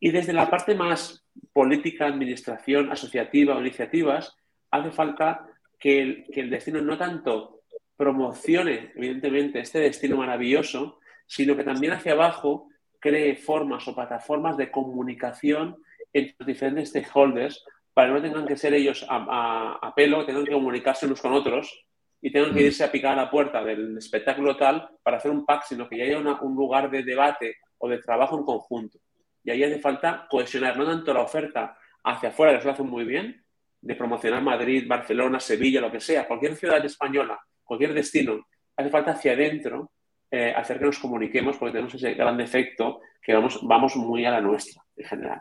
Y 0.00 0.10
desde 0.10 0.32
la 0.32 0.48
parte 0.50 0.74
más 0.74 1.26
política, 1.52 2.06
administración, 2.06 2.90
asociativa 2.92 3.56
o 3.56 3.60
iniciativas, 3.60 4.36
hace 4.80 4.90
falta 4.90 5.46
que 5.78 6.00
el, 6.00 6.26
que 6.32 6.40
el 6.40 6.50
destino 6.50 6.80
no 6.80 6.96
tanto 6.96 7.62
promocione, 7.96 8.92
evidentemente, 8.96 9.60
este 9.60 9.78
destino 9.78 10.16
maravilloso, 10.16 10.98
sino 11.26 11.56
que 11.56 11.64
también 11.64 11.92
hacia 11.92 12.12
abajo 12.12 12.68
cree 12.98 13.36
formas 13.36 13.86
o 13.86 13.94
plataformas 13.94 14.56
de 14.56 14.70
comunicación 14.70 15.76
entre 16.12 16.34
los 16.38 16.46
diferentes 16.46 16.88
stakeholders 16.88 17.64
para 17.92 18.08
que 18.08 18.14
no 18.14 18.22
tengan 18.22 18.46
que 18.46 18.56
ser 18.56 18.74
ellos 18.74 19.06
a, 19.08 19.92
pelo, 19.94 20.24
tengan 20.24 20.44
que 20.44 20.52
comunicarse 20.52 21.06
unos 21.06 21.20
con 21.20 21.32
otros 21.32 21.86
y 22.20 22.32
tengan 22.32 22.54
que 22.54 22.62
mm. 22.62 22.66
irse 22.66 22.84
a 22.84 22.90
picar 22.90 23.12
a 23.12 23.24
la 23.24 23.30
puerta 23.30 23.62
del 23.62 23.96
espectáculo 23.98 24.56
tal 24.56 24.88
para 25.02 25.18
hacer 25.18 25.30
un 25.30 25.44
pack, 25.44 25.64
sino 25.64 25.88
que 25.88 25.98
ya 25.98 26.04
haya 26.04 26.18
un 26.18 26.56
lugar 26.56 26.90
de 26.90 27.02
debate 27.02 27.56
o 27.78 27.88
de 27.88 27.98
trabajo 27.98 28.38
en 28.38 28.44
conjunto. 28.44 28.98
Y 29.44 29.50
ahí 29.50 29.62
hace 29.62 29.78
falta 29.78 30.26
cohesionar 30.28 30.76
no 30.76 30.86
tanto 30.86 31.12
la 31.12 31.20
oferta 31.20 31.76
hacia 32.02 32.30
afuera, 32.30 32.58
que 32.58 32.64
lo 32.64 32.72
hacen 32.72 32.88
muy 32.88 33.04
bien, 33.04 33.43
de 33.84 33.96
promocionar 33.96 34.42
Madrid, 34.42 34.86
Barcelona, 34.88 35.38
Sevilla, 35.38 35.80
lo 35.80 35.92
que 35.92 36.00
sea, 36.00 36.26
cualquier 36.26 36.56
ciudad 36.56 36.82
española, 36.84 37.38
cualquier 37.62 37.92
destino, 37.92 38.46
hace 38.76 38.88
falta 38.88 39.12
hacia 39.12 39.32
adentro 39.32 39.92
eh, 40.30 40.52
hacer 40.56 40.78
que 40.78 40.86
nos 40.86 40.98
comuniquemos 40.98 41.58
porque 41.58 41.72
tenemos 41.72 41.94
ese 41.94 42.14
gran 42.14 42.36
defecto 42.36 43.00
que 43.22 43.34
vamos, 43.34 43.60
vamos 43.62 43.94
muy 43.96 44.24
a 44.24 44.30
la 44.30 44.40
nuestra 44.40 44.82
en 44.96 45.06
general. 45.06 45.40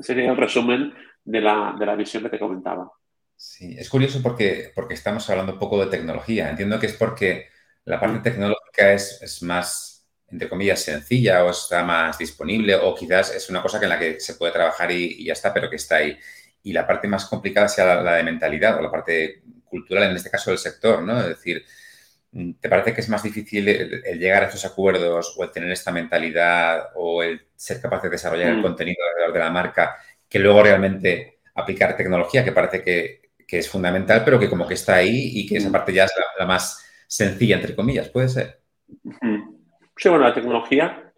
Sería 0.00 0.30
el 0.30 0.36
resumen 0.36 0.92
de 1.24 1.40
la, 1.40 1.74
de 1.78 1.86
la, 1.86 1.94
visión 1.94 2.22
que 2.22 2.30
te 2.30 2.38
comentaba. 2.38 2.90
Sí, 3.36 3.76
es 3.78 3.88
curioso 3.88 4.20
porque, 4.22 4.72
porque 4.74 4.94
estamos 4.94 5.28
hablando 5.30 5.52
un 5.52 5.58
poco 5.58 5.78
de 5.84 5.90
tecnología. 5.90 6.50
Entiendo 6.50 6.78
que 6.80 6.86
es 6.86 6.94
porque 6.94 7.46
la 7.84 8.00
parte 8.00 8.18
mm. 8.18 8.22
tecnológica 8.22 8.92
es, 8.92 9.20
es, 9.22 9.42
más, 9.42 10.06
entre 10.28 10.48
comillas, 10.48 10.80
sencilla 10.80 11.44
o 11.44 11.50
está 11.50 11.84
más 11.84 12.18
disponible 12.18 12.74
o 12.74 12.94
quizás 12.94 13.34
es 13.34 13.48
una 13.48 13.62
cosa 13.62 13.78
que 13.78 13.84
en 13.84 13.90
la 13.90 13.98
que 13.98 14.20
se 14.20 14.34
puede 14.34 14.52
trabajar 14.52 14.90
y, 14.90 15.24
ya 15.24 15.34
está, 15.34 15.54
pero 15.54 15.70
que 15.70 15.76
está 15.76 15.96
ahí. 15.96 16.18
Y 16.66 16.72
la 16.72 16.86
parte 16.86 17.08
más 17.08 17.26
complicada 17.26 17.68
sea 17.68 18.02
la, 18.02 18.14
de 18.14 18.22
mentalidad 18.22 18.78
o 18.78 18.82
la 18.82 18.90
parte 18.90 19.42
cultural, 19.64 20.10
en 20.10 20.16
este 20.16 20.30
caso 20.30 20.50
del 20.50 20.58
sector, 20.58 21.02
¿no? 21.02 21.20
Es 21.20 21.28
decir, 21.28 21.64
¿Te 22.60 22.68
parece 22.68 22.92
que 22.92 23.00
es 23.00 23.08
más 23.08 23.22
difícil 23.22 23.66
el, 23.68 24.18
llegar 24.18 24.42
a 24.42 24.46
estos 24.46 24.66
acuerdos 24.66 25.34
o 25.38 25.44
el 25.44 25.50
tener 25.50 25.70
esta 25.70 25.90
mentalidad 25.90 26.88
o 26.94 27.22
el 27.22 27.46
ser 27.54 27.80
capaz 27.80 28.02
de 28.02 28.10
desarrollar 28.10 28.50
el 28.50 28.58
mm. 28.58 28.62
contenido 28.62 28.98
alrededor 29.08 29.32
de 29.32 29.40
la 29.40 29.50
marca 29.50 29.96
que 30.28 30.38
luego 30.38 30.62
realmente 30.62 31.38
aplicar 31.54 31.96
tecnología 31.96 32.44
que 32.44 32.52
parece 32.52 32.82
que, 32.82 33.26
es 33.48 33.70
fundamental, 33.70 34.22
pero 34.24 34.38
que 34.38 34.50
como 34.50 34.66
que 34.66 34.74
está 34.74 34.96
ahí 34.96 35.30
y 35.34 35.46
que 35.46 35.56
esa 35.56 35.70
mm. 35.70 35.72
parte 35.72 35.92
ya 35.92 36.04
es 36.04 36.12
la, 36.38 36.44
más 36.44 36.84
sencilla, 37.06 37.56
entre 37.56 37.74
comillas, 37.74 38.10
¿puede 38.10 38.28
ser? 38.28 38.60
Sí, 39.96 40.08
bueno, 40.08 40.24
la 40.24 40.34
tecnología, 40.34 41.12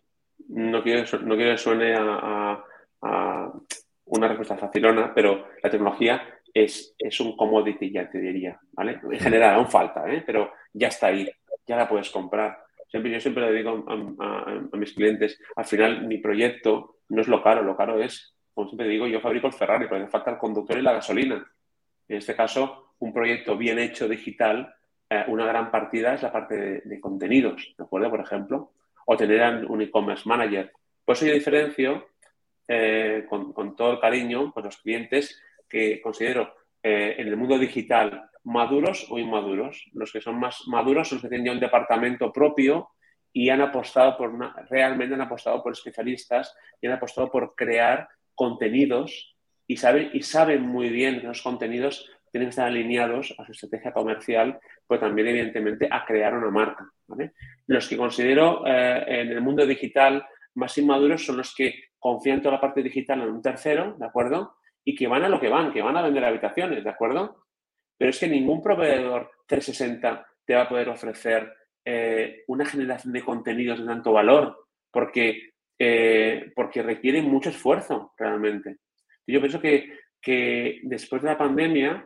no 0.48 0.82
quiero, 0.82 1.00
no 1.22 1.36
quiero 1.36 1.52
que 1.52 1.58
suene 1.58 1.94
a, 1.96 2.62
una 4.08 4.28
respuesta 4.28 4.56
facilona, 4.56 5.12
pero 5.14 5.48
la 5.62 5.70
tecnología 5.70 6.22
es, 6.52 6.94
es, 6.98 7.20
un 7.20 7.36
commodity, 7.36 7.90
ya 7.90 8.08
te 8.08 8.18
diría, 8.18 8.58
¿vale? 8.72 9.00
En 9.02 9.18
general, 9.18 9.54
aún 9.54 9.68
falta, 9.68 10.10
¿eh? 10.10 10.22
pero 10.24 10.52
ya 10.72 10.88
está 10.88 11.08
ahí, 11.08 11.28
ya 11.66 11.76
la 11.76 11.88
puedes 11.88 12.10
comprar. 12.10 12.58
Siempre, 12.88 13.12
yo 13.12 13.20
siempre 13.20 13.50
le 13.50 13.56
digo 13.56 13.84
a, 13.88 14.76
mis 14.76 14.94
clientes, 14.94 15.38
al 15.56 15.64
final 15.64 16.06
mi 16.06 16.18
proyecto 16.18 16.96
no 17.10 17.20
es 17.20 17.28
lo 17.28 17.42
caro, 17.42 17.62
lo 17.62 17.76
caro 17.76 18.02
es, 18.02 18.34
como 18.54 18.68
siempre 18.68 18.88
digo, 18.88 19.06
yo 19.06 19.20
fabrico 19.20 19.46
el 19.46 19.52
Ferrari, 19.52 19.86
pero 19.88 20.02
hace 20.02 20.10
falta 20.10 20.30
el 20.30 20.38
conductor 20.38 20.78
y 20.78 20.82
la 20.82 20.92
gasolina. 20.92 21.46
En 22.08 22.16
este 22.16 22.34
caso, 22.34 22.94
un 22.98 23.12
proyecto 23.12 23.56
bien 23.56 23.78
hecho 23.78 24.08
digital, 24.08 24.74
eh, 25.10 25.24
una 25.28 25.46
gran 25.46 25.70
partida 25.70 26.14
es 26.14 26.22
la 26.22 26.32
parte 26.32 26.82
de, 26.84 27.00
contenidos, 27.00 27.74
¿de 27.76 27.84
acuerdo? 27.84 28.10
Por 28.10 28.20
ejemplo, 28.20 28.72
o 29.06 29.16
tener 29.16 29.66
un 29.66 29.80
e-commerce 29.82 30.28
manager. 30.28 30.72
Por 31.04 31.14
eso 31.14 31.26
yo 31.26 31.32
diferencio 31.32 32.08
eh, 32.68 33.24
con, 33.28 33.74
todo 33.74 33.92
el 33.92 34.00
cariño 34.00 34.52
con 34.52 34.64
los 34.64 34.76
clientes 34.76 35.42
que 35.68 36.00
considero 36.00 36.54
eh, 36.82 37.16
en 37.18 37.26
el 37.26 37.36
mundo 37.36 37.58
digital 37.58 38.30
maduros 38.44 39.06
o 39.10 39.18
inmaduros. 39.18 39.90
Los 39.94 40.12
que 40.12 40.20
son 40.20 40.38
más 40.38 40.62
maduros 40.66 41.08
son 41.08 41.16
los 41.16 41.22
que 41.22 41.28
tienen 41.28 41.46
ya 41.46 41.52
un 41.52 41.60
departamento 41.60 42.32
propio 42.32 42.90
y 43.32 43.50
han 43.50 43.60
apostado 43.60 44.16
por 44.16 44.32
realmente 44.70 45.14
han 45.14 45.20
apostado 45.20 45.62
por 45.62 45.72
especialistas 45.72 46.54
y 46.80 46.86
han 46.86 46.94
apostado 46.94 47.30
por 47.30 47.54
crear 47.54 48.08
contenidos 48.34 49.36
y 49.66 49.76
saben, 49.76 50.10
y 50.12 50.22
saben 50.22 50.62
muy 50.62 50.88
bien 50.88 51.20
que 51.20 51.26
los 51.26 51.42
contenidos 51.42 52.08
tienen 52.30 52.48
que 52.48 52.50
estar 52.50 52.66
alineados 52.66 53.34
a 53.38 53.44
su 53.44 53.52
estrategia 53.52 53.92
comercial, 53.92 54.58
pero 54.86 55.00
también, 55.00 55.28
evidentemente, 55.28 55.88
a 55.90 56.04
crear 56.04 56.34
una 56.34 56.50
marca. 56.50 56.90
Los 57.66 57.88
que 57.88 57.96
considero 57.96 58.66
eh, 58.66 59.04
en 59.06 59.30
el 59.30 59.40
mundo 59.40 59.66
digital 59.66 60.26
más 60.54 60.76
inmaduros 60.78 61.24
son 61.24 61.38
los 61.38 61.54
que 61.54 61.87
confían 61.98 62.40
toda 62.40 62.54
la 62.54 62.60
parte 62.60 62.82
digital 62.82 63.22
en 63.22 63.30
un 63.30 63.42
tercero, 63.42 63.96
¿de 63.98 64.06
acuerdo? 64.06 64.56
Y 64.84 64.94
que 64.94 65.06
van 65.06 65.24
a 65.24 65.28
lo 65.28 65.40
que 65.40 65.48
van, 65.48 65.72
que 65.72 65.82
van 65.82 65.96
a 65.96 66.02
vender 66.02 66.24
habitaciones, 66.24 66.84
¿de 66.84 66.90
acuerdo? 66.90 67.44
Pero 67.96 68.10
es 68.10 68.18
que 68.18 68.28
ningún 68.28 68.62
proveedor 68.62 69.30
360 69.46 70.26
te 70.44 70.54
va 70.54 70.62
a 70.62 70.68
poder 70.68 70.88
ofrecer 70.88 71.52
eh, 71.84 72.44
una 72.48 72.64
generación 72.64 73.12
de 73.12 73.24
contenidos 73.24 73.80
de 73.80 73.86
tanto 73.86 74.12
valor, 74.12 74.66
porque, 74.90 75.50
eh, 75.78 76.52
porque 76.54 76.82
requiere 76.82 77.22
mucho 77.22 77.50
esfuerzo 77.50 78.12
realmente. 78.16 78.76
yo 79.26 79.40
pienso 79.40 79.60
que, 79.60 79.98
que 80.20 80.80
después 80.84 81.22
de 81.22 81.28
la 81.28 81.38
pandemia 81.38 82.04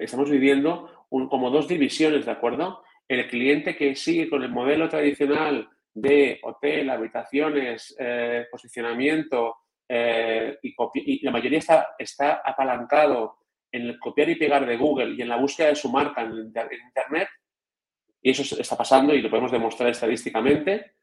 estamos 0.00 0.30
viviendo 0.30 1.06
como 1.08 1.50
dos 1.50 1.68
divisiones, 1.68 2.24
¿de 2.26 2.32
acuerdo? 2.32 2.82
El 3.06 3.28
cliente 3.28 3.76
que 3.76 3.94
sigue 3.94 4.28
con 4.28 4.42
el 4.42 4.50
modelo 4.50 4.88
tradicional 4.88 5.68
de 5.94 6.40
hotel, 6.42 6.90
habitaciones, 6.90 7.94
eh, 7.98 8.46
posicionamiento, 8.50 9.56
eh, 9.88 10.58
y, 10.62 11.24
la 11.24 11.30
mayoría 11.30 11.58
está, 11.58 11.94
está 11.98 12.42
apalancado 12.44 13.38
en 13.70 13.82
el 13.82 13.98
copiar 13.98 14.28
y 14.28 14.34
pegar 14.34 14.66
de 14.66 14.76
Google 14.76 15.14
y 15.14 15.22
en 15.22 15.28
la 15.28 15.36
búsqueda 15.36 15.68
de 15.68 15.76
su 15.76 15.90
marca 15.90 16.22
en, 16.22 16.32
Internet, 16.32 17.28
y 18.22 18.30
eso 18.30 18.60
está 18.60 18.76
pasando 18.76 19.14
y 19.14 19.22
lo 19.22 19.30
podemos 19.30 19.52
demostrar 19.52 19.90
estadísticamente, 19.90 20.94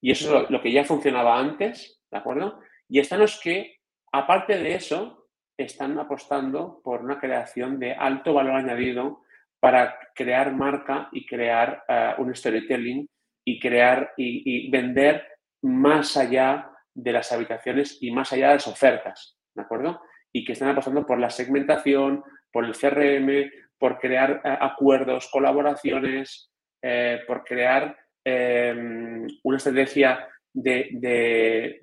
y 0.00 0.12
eso 0.12 0.42
es 0.42 0.50
lo, 0.50 0.62
que 0.62 0.72
ya 0.72 0.84
funcionaba 0.84 1.38
antes, 1.38 2.00
¿de 2.10 2.18
acuerdo? 2.18 2.60
Y 2.88 3.00
están 3.00 3.20
los 3.20 3.40
que, 3.40 3.80
aparte 4.12 4.56
de 4.56 4.74
eso, 4.74 5.28
están 5.56 5.98
apostando 5.98 6.80
por 6.84 7.02
una 7.02 7.18
creación 7.18 7.78
de 7.80 7.92
alto 7.92 8.32
valor 8.32 8.54
añadido 8.54 9.22
para 9.60 9.98
crear 10.14 10.54
marca 10.54 11.08
y 11.10 11.26
crear 11.26 11.84
eh, 11.88 12.14
un 12.18 12.32
storytelling 12.34 13.08
y 13.48 13.58
crear 13.58 14.12
y, 14.18 14.70
vender 14.70 15.26
más 15.62 16.18
allá 16.18 16.70
de 16.94 17.12
las 17.12 17.32
habitaciones 17.32 17.96
y 18.02 18.10
más 18.10 18.30
allá 18.32 18.48
de 18.48 18.54
las 18.54 18.66
ofertas, 18.66 19.38
¿de 19.54 19.62
acuerdo? 19.62 20.02
Y 20.32 20.44
que 20.44 20.52
están 20.52 20.68
apostando 20.68 21.06
por 21.06 21.18
la 21.18 21.30
segmentación, 21.30 22.22
por 22.52 22.66
el 22.66 22.76
CRM, 22.76 23.50
por 23.78 23.98
crear 23.98 24.42
eh, 24.44 24.58
acuerdos, 24.60 25.30
colaboraciones, 25.32 26.50
eh, 26.82 27.20
por 27.26 27.42
crear 27.42 27.96
em, 28.22 29.26
una 29.44 29.56
estrategia 29.56 30.28
de, 30.52 31.78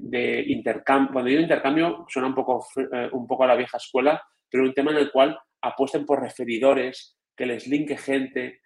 intercambio. 0.47 1.13
Cuando 1.13 1.29
digo 1.29 1.41
intercambio, 1.41 2.05
suena 2.07 2.27
un 2.27 2.35
poco, 2.35 2.63
eh, 2.93 3.09
un 3.11 3.25
poco 3.25 3.43
a 3.43 3.47
la 3.47 3.55
vieja 3.55 3.77
escuela, 3.77 4.21
pero 4.51 4.63
un 4.63 4.73
tema 4.73 4.91
en 4.91 4.97
el 4.97 5.11
cual 5.11 5.35
apuesten 5.61 6.05
por 6.05 6.21
referidores, 6.21 7.17
que 7.35 7.47
les 7.47 7.67
linke 7.67 7.97
gente, 7.97 8.61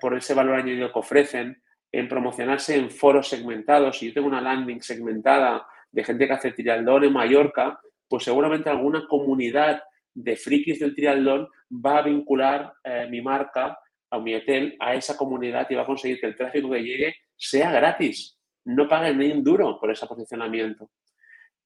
por 0.00 0.16
ese 0.16 0.32
valor 0.32 0.58
añadido 0.58 0.90
que 0.90 0.98
ofrecen, 0.98 1.62
en 1.90 2.08
promocionarse 2.08 2.76
en 2.76 2.90
foros 2.90 3.28
segmentados. 3.28 3.98
Si 3.98 4.08
yo 4.08 4.14
tengo 4.14 4.28
una 4.28 4.40
landing 4.40 4.82
segmentada 4.82 5.66
de 5.90 6.04
gente 6.04 6.26
que 6.26 6.32
hace 6.32 6.52
triatlón 6.52 7.04
en 7.04 7.12
Mallorca, 7.12 7.80
pues 8.08 8.24
seguramente 8.24 8.70
alguna 8.70 9.06
comunidad 9.06 9.82
de 10.14 10.36
frikis 10.36 10.80
del 10.80 10.94
triatlón 10.94 11.48
va 11.70 11.98
a 11.98 12.02
vincular 12.02 12.72
eh, 12.82 13.06
mi 13.10 13.20
marca 13.20 13.78
o 14.10 14.20
mi 14.20 14.34
hotel 14.34 14.76
a 14.80 14.94
esa 14.94 15.16
comunidad 15.16 15.66
y 15.70 15.74
va 15.74 15.82
a 15.82 15.86
conseguir 15.86 16.20
que 16.20 16.26
el 16.26 16.36
tráfico 16.36 16.70
que 16.70 16.82
llegue 16.82 17.14
sea 17.36 17.70
gratis. 17.70 18.38
No 18.64 18.88
paguen 18.88 19.18
ni 19.18 19.30
un 19.30 19.44
duro 19.44 19.78
por 19.78 19.90
ese 19.90 20.06
posicionamiento. 20.06 20.90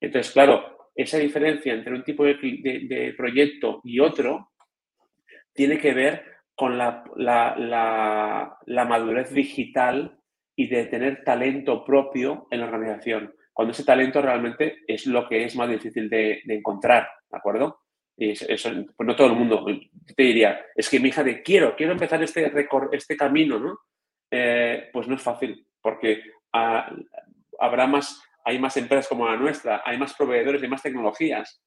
Entonces, 0.00 0.32
claro, 0.32 0.90
esa 0.94 1.18
diferencia 1.18 1.72
entre 1.72 1.94
un 1.94 2.04
tipo 2.04 2.24
de, 2.24 3.14
proyecto 3.16 3.80
y 3.84 4.00
otro 4.00 4.50
tiene 5.52 5.78
que 5.78 5.94
ver 5.94 6.24
con 6.54 6.78
la, 6.78 7.04
madurez 8.66 9.32
digital 9.32 10.18
y 10.54 10.66
de 10.68 10.86
tener 10.86 11.24
talento 11.24 11.84
propio 11.84 12.46
en 12.50 12.60
la 12.60 12.66
organización, 12.66 13.34
cuando 13.52 13.72
ese 13.72 13.84
talento 13.84 14.20
realmente 14.20 14.82
es 14.86 15.06
lo 15.06 15.28
que 15.28 15.44
es 15.44 15.56
más 15.56 15.68
difícil 15.68 16.08
de, 16.08 16.42
encontrar, 16.46 17.08
¿de 17.30 17.36
acuerdo? 17.36 17.80
Y 18.16 18.30
eso, 18.30 18.70
pues 18.96 19.06
no 19.06 19.16
todo 19.16 19.28
el 19.28 19.36
mundo 19.36 19.64
te 20.14 20.22
diría, 20.22 20.60
es 20.74 20.88
que 20.88 21.00
mi 21.00 21.08
hija 21.08 21.24
de 21.24 21.42
quiero, 21.42 21.74
quiero 21.74 21.92
empezar 21.92 22.22
este, 22.22 22.52
este 22.92 23.16
camino, 23.16 23.58
¿no? 23.58 23.78
Eh, 24.30 24.90
pues 24.92 25.08
no 25.08 25.14
es 25.14 25.22
fácil, 25.22 25.66
porque 25.80 26.22
ah, 26.52 26.94
habrá 27.58 27.86
más, 27.86 28.22
hay 28.44 28.58
más 28.58 28.76
empresas 28.76 29.08
como 29.08 29.26
la 29.26 29.36
nuestra, 29.36 29.82
hay 29.84 29.98
más 29.98 30.14
proveedores, 30.14 30.62
hay 30.62 30.68
más 30.68 30.82
tecnologías, 30.82 31.62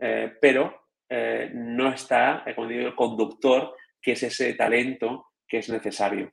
eh, 0.00 0.32
pero 0.40 0.86
eh, 1.08 1.50
no 1.54 1.88
está, 1.88 2.44
como 2.54 2.68
digo, 2.68 2.88
el 2.88 2.94
conductor 2.94 3.74
que 4.06 4.12
es 4.12 4.22
ese 4.22 4.54
talento 4.54 5.32
que 5.48 5.58
es 5.58 5.68
necesario. 5.68 6.30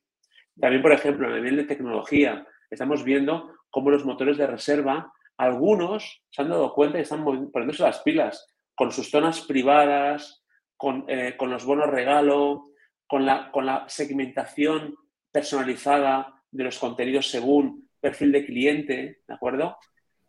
También, 0.62 0.84
por 0.84 0.92
ejemplo, 0.92 1.28
a 1.28 1.34
nivel 1.34 1.56
de 1.56 1.64
tecnología, 1.64 2.46
estamos 2.70 3.04
viendo 3.04 3.52
cómo 3.72 3.90
los 3.90 4.06
motores 4.06 4.38
de 4.38 4.46
reserva, 4.46 5.12
algunos 5.38 6.24
se 6.30 6.44
han 6.44 6.50
dado 6.50 6.72
cuenta 6.76 7.00
y 7.00 7.02
están 7.02 7.24
poniéndose 7.24 7.82
las 7.82 8.02
pilas 8.02 8.48
con 8.76 8.92
sus 8.92 9.10
zonas 9.10 9.42
privadas, 9.42 10.46
con, 10.78 11.06
eh, 11.08 11.36
los 11.40 11.66
bonos 11.66 11.90
regalo, 11.90 12.68
con 13.08 13.26
la, 13.26 13.50
con 13.50 13.66
la 13.66 13.86
segmentación 13.90 14.96
personalizada 15.32 16.44
de 16.52 16.66
los 16.66 16.78
contenidos 16.78 17.32
según 17.32 17.90
perfil 18.00 18.34
de 18.34 18.46
cliente, 18.46 19.22
¿de 19.28 19.34
acuerdo? 19.34 19.78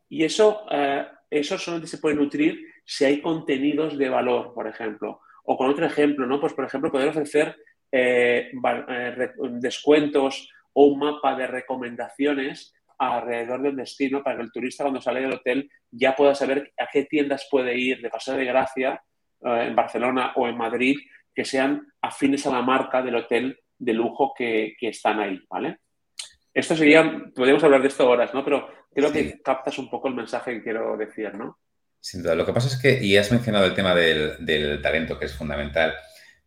Y 0.08 0.24
eso, 0.24 0.64
eh, 0.70 1.06
eso 1.28 1.58
solamente 1.58 1.90
se 1.90 1.98
puede 1.98 2.16
nutrir 2.16 2.58
si 2.86 3.04
hay 3.04 3.20
contenidos 3.20 3.98
de 3.98 4.08
valor, 4.08 4.54
por 4.54 4.66
ejemplo. 4.66 5.20
O 5.44 5.56
con 5.56 5.70
otro 5.70 5.86
ejemplo, 5.86 6.26
¿no? 6.26 6.40
Pues, 6.40 6.52
por 6.52 6.64
ejemplo, 6.64 6.90
poder 6.90 7.08
ofrecer 7.08 7.56
eh, 7.92 8.50
eh, 8.52 9.30
descuentos 9.52 10.50
o 10.72 10.86
un 10.86 10.98
mapa 10.98 11.36
de 11.36 11.46
recomendaciones 11.46 12.74
alrededor 12.98 13.62
del 13.62 13.76
destino 13.76 14.22
para 14.22 14.36
que 14.36 14.42
el 14.42 14.52
turista 14.52 14.84
cuando 14.84 15.00
sale 15.00 15.20
del 15.20 15.34
hotel 15.34 15.70
ya 15.90 16.14
pueda 16.14 16.34
saber 16.34 16.72
a 16.78 16.88
qué 16.92 17.04
tiendas 17.04 17.46
puede 17.50 17.76
ir 17.76 18.00
de 18.00 18.10
paseo 18.10 18.36
de 18.36 18.44
gracia 18.44 19.02
eh, 19.40 19.66
en 19.68 19.76
Barcelona 19.76 20.32
o 20.36 20.48
en 20.48 20.56
Madrid 20.56 20.96
que 21.34 21.44
sean 21.44 21.86
afines 22.00 22.46
a 22.46 22.50
la 22.50 22.62
marca 22.62 23.02
del 23.02 23.16
hotel 23.16 23.58
de 23.78 23.92
lujo 23.92 24.32
que, 24.36 24.76
están 24.80 25.20
ahí, 25.20 25.40
¿vale? 25.48 25.78
Esto 26.52 26.76
sería, 26.76 27.02
podríamos 27.34 27.64
hablar 27.64 27.82
de 27.82 27.88
esto 27.88 28.08
horas, 28.08 28.32
¿no? 28.32 28.44
Pero 28.44 28.68
creo 28.92 29.12
que 29.12 29.40
captas 29.42 29.78
un 29.78 29.90
poco 29.90 30.06
el 30.06 30.14
mensaje 30.14 30.52
que 30.52 30.62
quiero 30.62 30.96
decir, 30.96 31.34
¿no? 31.34 31.58
Sin 32.04 32.22
duda. 32.22 32.34
Lo 32.34 32.44
que 32.44 32.52
pasa 32.52 32.68
es 32.68 32.76
que, 32.76 33.02
y 33.02 33.16
has 33.16 33.32
mencionado 33.32 33.64
el 33.64 33.74
tema 33.74 33.94
del, 33.94 34.82
talento, 34.82 35.18
que 35.18 35.24
es 35.24 35.32
fundamental, 35.32 35.94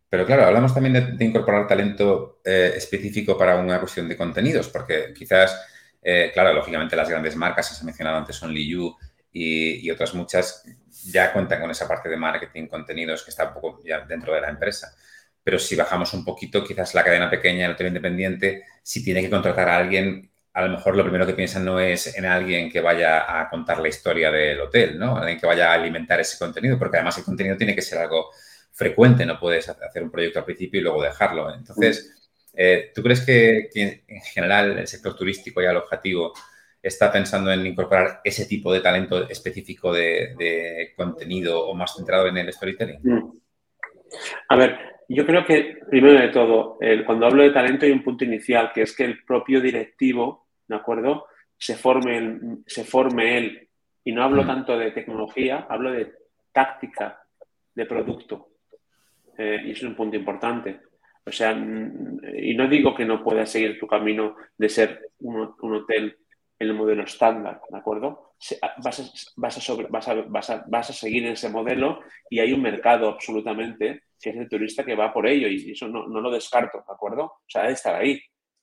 pero 0.08 0.24
claro, 0.24 0.44
hablamos 0.44 0.72
también 0.72 1.16
de, 1.18 1.24
incorporar 1.24 1.66
talento 1.66 2.40
eh, 2.44 2.74
específico 2.76 3.36
para 3.36 3.56
una 3.56 3.80
cuestión 3.80 4.08
de 4.08 4.16
contenidos, 4.16 4.68
porque 4.68 5.12
quizás, 5.12 5.60
eh, 6.00 6.30
claro, 6.32 6.52
lógicamente 6.52 6.94
las 6.94 7.08
grandes 7.08 7.34
marcas, 7.34 7.72
has 7.72 7.82
mencionado 7.82 8.18
antes, 8.18 8.36
son 8.36 8.54
Liu 8.54 8.96
y, 9.32 9.84
y 9.84 9.90
otras 9.90 10.14
muchas, 10.14 10.62
ya 11.06 11.32
cuentan 11.32 11.60
con 11.60 11.72
esa 11.72 11.88
parte 11.88 12.08
de 12.08 12.16
marketing, 12.16 12.68
contenidos, 12.68 13.24
que 13.24 13.30
está 13.30 13.48
un 13.48 13.54
poco 13.54 13.82
ya 13.84 14.06
dentro 14.06 14.32
de 14.32 14.40
la 14.40 14.50
empresa. 14.50 14.94
Pero 15.42 15.58
si 15.58 15.74
bajamos 15.74 16.14
un 16.14 16.24
poquito, 16.24 16.62
quizás 16.62 16.94
la 16.94 17.02
cadena 17.02 17.28
pequeña, 17.28 17.66
el 17.66 17.72
hotel 17.72 17.88
independiente, 17.88 18.62
si 18.80 19.02
tiene 19.02 19.22
que 19.22 19.30
contratar 19.30 19.68
a 19.68 19.78
alguien 19.78 20.27
a 20.52 20.62
lo 20.62 20.70
mejor 20.70 20.96
lo 20.96 21.04
primero 21.04 21.26
que 21.26 21.34
piensan 21.34 21.64
no 21.64 21.78
es 21.78 22.16
en 22.16 22.24
alguien 22.24 22.70
que 22.70 22.80
vaya 22.80 23.40
a 23.40 23.48
contar 23.48 23.78
la 23.80 23.88
historia 23.88 24.30
del 24.30 24.60
hotel, 24.60 24.98
¿no? 24.98 25.16
Alguien 25.16 25.38
que 25.38 25.46
vaya 25.46 25.70
a 25.70 25.74
alimentar 25.74 26.20
ese 26.20 26.38
contenido, 26.38 26.78
porque 26.78 26.96
además 26.96 27.18
el 27.18 27.24
contenido 27.24 27.56
tiene 27.56 27.74
que 27.74 27.82
ser 27.82 27.98
algo 27.98 28.30
frecuente, 28.72 29.26
no 29.26 29.38
puedes 29.38 29.68
hacer 29.68 30.02
un 30.02 30.10
proyecto 30.10 30.38
al 30.38 30.44
principio 30.44 30.80
y 30.80 30.82
luego 30.82 31.02
dejarlo. 31.02 31.52
Entonces, 31.54 32.14
eh, 32.54 32.90
¿tú 32.94 33.02
crees 33.02 33.20
que, 33.20 33.68
en 33.74 34.20
general 34.22 34.78
el 34.78 34.88
sector 34.88 35.16
turístico 35.16 35.62
y 35.62 35.66
el 35.66 35.76
objetivo 35.76 36.32
está 36.82 37.12
pensando 37.12 37.52
en 37.52 37.66
incorporar 37.66 38.20
ese 38.24 38.46
tipo 38.46 38.72
de 38.72 38.80
talento 38.80 39.28
específico 39.28 39.92
de, 39.92 40.92
contenido 40.96 41.66
o 41.66 41.74
más 41.74 41.94
centrado 41.94 42.26
en 42.26 42.38
el 42.38 42.52
storytelling? 42.52 43.00
Mm. 43.02 43.32
A 44.48 44.56
ver, 44.56 44.97
Yo 45.08 45.24
creo 45.24 45.44
que, 45.44 45.78
primero 45.88 46.20
de 46.20 46.28
todo, 46.28 46.78
cuando 47.06 47.26
hablo 47.26 47.42
de 47.42 47.50
talento 47.50 47.86
hay 47.86 47.92
un 47.92 48.04
punto 48.04 48.24
inicial, 48.24 48.70
que 48.74 48.82
es 48.82 48.94
que 48.94 49.04
el 49.04 49.24
propio 49.24 49.60
directivo, 49.60 50.48
¿de 50.66 50.76
acuerdo? 50.76 51.26
Se 51.56 51.76
forme, 51.76 52.60
se 52.66 52.84
forme 52.84 53.38
él. 53.38 53.68
Y 54.04 54.12
no 54.12 54.22
hablo 54.22 54.44
mm. 54.44 54.46
tanto 54.46 54.78
de 54.78 54.90
tecnología, 54.90 55.66
hablo 55.68 55.92
de 55.92 56.12
táctica, 56.52 57.22
de 57.74 57.86
producto. 57.86 58.50
Eh, 59.38 59.62
y 59.64 59.70
eso 59.70 59.86
es 59.86 59.90
un 59.90 59.96
punto 59.96 60.16
importante. 60.16 60.80
O 61.24 61.32
sea, 61.32 61.52
y 61.52 62.54
no 62.54 62.68
digo 62.68 62.94
que 62.94 63.04
no 63.04 63.22
puedas 63.22 63.50
seguir 63.50 63.78
tu 63.78 63.86
camino 63.86 64.36
de 64.56 64.68
ser 64.68 65.10
un, 65.20 65.54
hotel 65.60 66.16
en 66.58 66.68
el 66.68 66.74
modelo 66.74 67.04
estándar, 67.04 67.60
¿de 67.68 67.78
acuerdo? 67.78 68.32
Vas 68.78 69.00
a, 69.00 69.12
vas, 69.36 69.70
a 69.70 69.74
vas, 69.88 70.08
a, 70.50 70.64
vas, 70.66 70.90
a, 70.90 70.92
seguir 70.92 71.26
ese 71.26 71.50
modelo 71.50 72.00
y 72.30 72.40
hay 72.40 72.52
un 72.52 72.62
mercado 72.62 73.08
absolutamente 73.08 74.04
que 74.20 74.30
es 74.30 74.36
el 74.36 74.48
turista 74.48 74.84
que 74.84 74.94
va 74.94 75.12
por 75.12 75.26
ello 75.26 75.48
y 75.48 75.72
eso 75.72 75.88
no, 75.88 76.06
no 76.06 76.20
lo 76.20 76.30
descarto, 76.30 76.78
¿de 76.78 76.94
acuerdo? 76.94 77.24
O 77.24 77.44
sea, 77.46 77.62
debe 77.62 77.74
estar 77.74 77.94
ahí. 77.94 78.20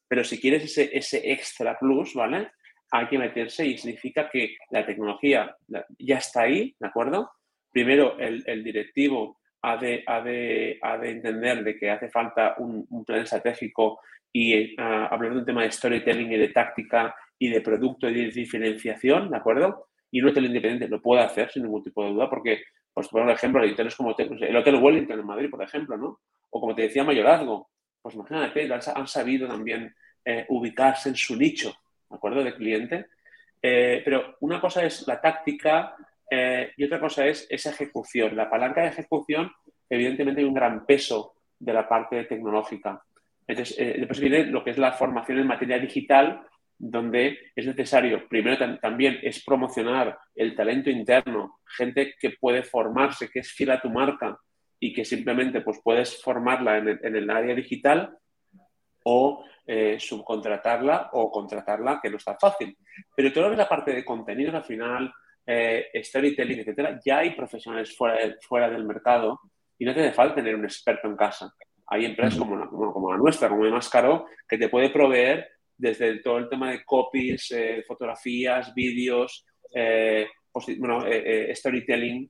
Pero 0.07 0.23
si 0.23 0.39
quieres 0.39 0.63
ese, 0.63 0.89
ese 0.95 1.31
extra 1.31 1.77
plus, 1.77 2.13
¿vale? 2.13 2.51
Hay 2.91 3.07
que 3.07 3.17
meterse 3.17 3.65
y 3.65 3.77
significa 3.77 4.29
que 4.29 4.55
la 4.69 4.85
tecnología 4.85 5.55
ya 5.97 6.17
está 6.17 6.41
ahí, 6.41 6.75
¿de 6.79 6.87
acuerdo? 6.87 7.31
Primero, 7.71 8.17
el, 8.19 8.43
el 8.45 8.63
directivo 8.63 9.39
ha 9.61 9.77
de, 9.77 10.03
ha, 10.05 10.21
de, 10.21 10.77
ha 10.81 10.97
de, 10.97 11.09
entender 11.09 11.63
de 11.63 11.77
que 11.77 11.89
hace 11.89 12.09
falta 12.09 12.55
un, 12.59 12.85
un 12.89 13.03
plan 13.03 13.21
estratégico 13.21 13.99
y 14.31 14.79
uh, 14.79 15.07
hablar 15.09 15.33
de 15.33 15.39
un 15.39 15.45
tema 15.45 15.63
de 15.63 15.71
storytelling 15.71 16.31
y 16.31 16.37
de 16.37 16.49
táctica 16.49 17.15
y 17.39 17.49
de 17.49 17.61
producto 17.61 18.07
y 18.09 18.13
de 18.13 18.31
diferenciación, 18.31 19.31
¿de 19.31 19.37
acuerdo? 19.37 19.87
Y 20.15 20.21
un 20.21 20.29
hotel 20.29 20.45
independiente 20.45 20.87
lo 20.87 21.01
puede 21.01 21.23
hacer 21.23 21.51
sin 21.51 21.63
ningún 21.63 21.83
tipo 21.83 22.01
de 22.01 22.11
duda 22.11 22.29
porque, 22.29 22.63
pues, 22.93 23.09
por 23.09 23.29
ejemplo, 23.29 23.61
hoteles 23.61 23.95
como 23.97 24.15
el 24.17 24.55
Hotel 24.55 24.75
Wellington 24.75 25.19
en 25.19 25.25
Madrid, 25.25 25.49
por 25.49 25.61
ejemplo, 25.61 25.97
¿no? 25.97 26.21
O 26.51 26.61
como 26.61 26.73
te 26.73 26.83
decía, 26.83 27.03
Mayorazgo. 27.03 27.69
Pues 28.01 28.15
imagínate, 28.15 28.71
han 28.71 29.07
sabido 29.09 29.45
también 29.45 29.93
eh, 30.23 30.45
ubicarse 30.47 31.09
en 31.09 31.17
su 31.17 31.35
nicho, 31.35 31.73
¿de 32.09 32.15
acuerdo? 32.15 32.45
De 32.45 32.55
cliente. 32.55 33.07
Eh, 33.61 34.03
pero 34.05 34.37
una 34.39 34.61
cosa 34.61 34.85
es 34.85 35.05
la 35.05 35.19
táctica, 35.19 35.97
eh, 36.31 36.71
y 36.77 36.85
otra 36.85 37.01
cosa 37.01 37.27
es 37.27 37.45
esa 37.49 37.71
ejecución. 37.71 38.37
La 38.37 38.49
palanca 38.49 38.83
de 38.83 38.87
ejecución, 38.87 39.51
evidentemente, 39.89 40.39
hay 40.39 40.47
un 40.47 40.53
gran 40.53 40.85
peso 40.85 41.33
de 41.59 41.73
la 41.73 41.89
parte 41.89 42.23
tecnológica. 42.23 43.03
Entonces, 43.45 43.75
después 43.97 44.21
viene 44.21 44.45
lo 44.45 44.63
que 44.63 44.69
es 44.69 44.77
la 44.77 44.93
formación 44.93 45.39
en 45.39 45.47
materia 45.47 45.77
digital, 45.77 46.47
donde 46.77 47.39
es 47.55 47.65
necesario, 47.65 48.27
primero 48.27 48.57
también 48.79 49.19
es 49.23 49.43
promocionar 49.43 50.17
el 50.35 50.55
talento 50.55 50.89
interno, 50.89 51.59
gente 51.65 52.15
que 52.19 52.31
puede 52.31 52.63
formarse, 52.63 53.29
que 53.29 53.39
es 53.39 53.51
fiel 53.51 53.71
a 53.71 53.81
tu 53.81 53.89
marca 53.89 54.37
y 54.79 54.93
que 54.93 55.05
simplemente 55.05 55.61
pues, 55.61 55.79
puedes 55.83 56.21
formarla 56.21 56.77
en 56.77 57.15
el, 57.15 57.29
área 57.29 57.55
digital 57.55 58.17
o 59.03 59.45
eh, 59.65 59.97
subcontratarla 59.99 61.11
o 61.13 61.31
contratarla, 61.31 61.99
que 62.01 62.09
no 62.09 62.17
está 62.17 62.35
fácil. 62.35 62.77
Pero 63.15 63.31
todo 63.31 63.43
lo 63.43 63.49
que 63.49 63.53
es 63.53 63.59
la 63.59 63.69
parte 63.69 63.93
de 63.93 64.03
contenidos 64.03 64.55
al 64.55 64.65
final, 64.65 65.13
eh, 65.45 65.87
storytelling, 66.03 66.59
etcétera, 66.59 66.99
ya 67.03 67.19
hay 67.19 67.31
profesionales 67.31 67.95
fuera, 67.95 68.17
fuera 68.41 68.69
del 68.69 68.85
mercado 68.85 69.39
y 69.77 69.85
no 69.85 69.93
te 69.93 70.01
hace 70.01 70.13
falta 70.13 70.35
tener 70.35 70.55
un 70.55 70.65
experto 70.65 71.07
en 71.07 71.15
casa. 71.15 71.53
Hay 71.87 72.05
empresas 72.05 72.37
como 72.37 72.55
la, 72.55 72.67
como, 72.67 73.11
la 73.11 73.17
nuestra, 73.17 73.47
como 73.47 73.69
Máscaro, 73.69 74.25
que 74.47 74.57
te 74.57 74.69
puede 74.69 74.89
proveer 74.89 75.47
desde 75.77 76.19
todo 76.19 76.37
el 76.37 76.49
tema 76.49 76.71
de 76.71 76.83
copies, 76.83 77.51
eh, 77.51 77.83
fotografías, 77.87 78.73
vídeos, 78.73 79.45
eh, 79.73 80.27
bueno, 80.77 81.05
storytelling, 81.53 82.29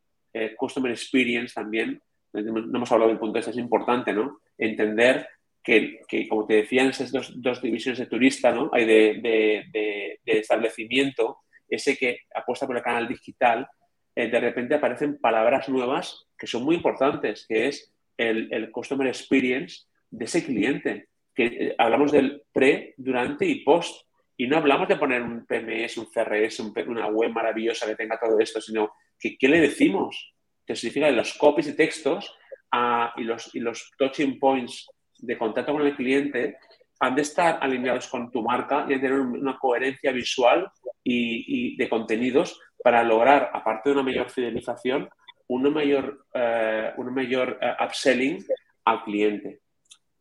customer 0.58 0.92
experience 0.92 1.54
también. 1.54 2.02
No 2.34 2.78
hemos 2.78 2.92
hablado 2.92 3.10
del 3.10 3.20
punto 3.20 3.40
este, 3.40 3.52
es 3.52 3.58
importante, 3.58 4.12
¿no? 4.12 4.40
Entender 4.58 5.28
que, 5.64 6.02
que, 6.08 6.28
como 6.28 6.46
te 6.46 6.56
decía, 6.56 6.82
en 6.82 6.90
esas 6.90 7.12
dos, 7.12 7.32
dos 7.36 7.62
divisiones 7.62 8.00
de 8.00 8.08
turista, 8.08 8.52
¿no? 8.52 8.70
Hay 8.74 8.86
de, 8.86 9.20
de, 9.22 10.20
de 10.26 10.40
establecimiento, 10.40 11.38
ese 11.70 11.96
que 11.96 12.22
apuesta 12.34 12.66
por 12.66 12.76
el 12.76 12.84
canal 12.84 13.08
digital, 13.08 13.68
eh, 14.16 14.30
de 14.30 14.40
repente 14.40 14.76
aparecen 14.76 15.18
palabras 15.18 15.68
nuevas 15.68 16.26
que 16.38 16.48
son 16.48 16.64
muy 16.64 16.76
importantes, 16.76 17.46
que 17.48 17.68
es 17.68 17.94
el, 18.18 18.72
customer 18.72 19.08
experience 19.08 19.84
de 20.10 20.26
ese 20.26 20.46
cliente. 20.46 21.10
Que 21.36 21.46
eh, 21.46 21.76
hablamos 21.78 22.12
del 22.12 22.44
pre, 22.52 22.94
durante 22.98 23.46
y 23.46 23.64
post. 23.64 24.06
Y 24.38 24.48
no 24.48 24.58
hablamos 24.58 24.88
de 24.88 24.98
poner 24.98 25.22
un 25.22 25.46
PMS, 25.46 25.98
un 25.98 26.08
CRS, 26.08 26.60
una 26.88 27.08
web 27.08 27.32
maravillosa 27.32 27.86
que 27.86 27.96
tenga 27.96 28.20
todo 28.20 28.40
esto, 28.40 28.60
sino 28.60 28.94
que 29.18 29.38
qué 29.38 29.48
le 29.48 29.62
decimos, 29.62 30.34
que 30.66 30.76
significa 30.76 31.10
los 31.12 31.34
copies 31.36 31.68
de 31.68 31.74
textos 31.74 32.36
ah, 32.72 33.14
y, 33.16 33.24
los, 33.24 33.54
y 33.56 33.60
los 33.60 33.92
touching 33.98 34.38
points 34.40 34.90
de 35.20 35.38
contacto 35.38 35.72
con 35.72 35.84
el 35.84 35.96
cliente 35.96 36.58
han 37.00 37.16
de 37.16 37.22
estar 37.22 37.60
alineados 37.62 38.08
con 38.08 38.32
tu 38.32 38.42
marca 38.42 38.86
y 38.88 38.94
de 38.94 39.00
tener 39.00 39.20
una 39.20 39.58
coherencia 39.58 40.12
visual 40.12 40.70
y, 41.04 41.76
de 41.78 41.90
contenidos 41.90 42.60
para 42.84 43.04
lograr, 43.04 43.52
aparte 43.54 43.90
de 43.90 43.94
una 43.94 44.04
mayor 44.04 44.30
fidelización, 44.30 45.10
una 45.48 45.70
mayor, 45.70 46.26
uh, 46.34 47.00
una 47.00 47.12
mayor 47.12 47.60
eh, 47.62 47.74
upselling 47.84 48.44
al 48.86 49.04
cliente. 49.04 49.62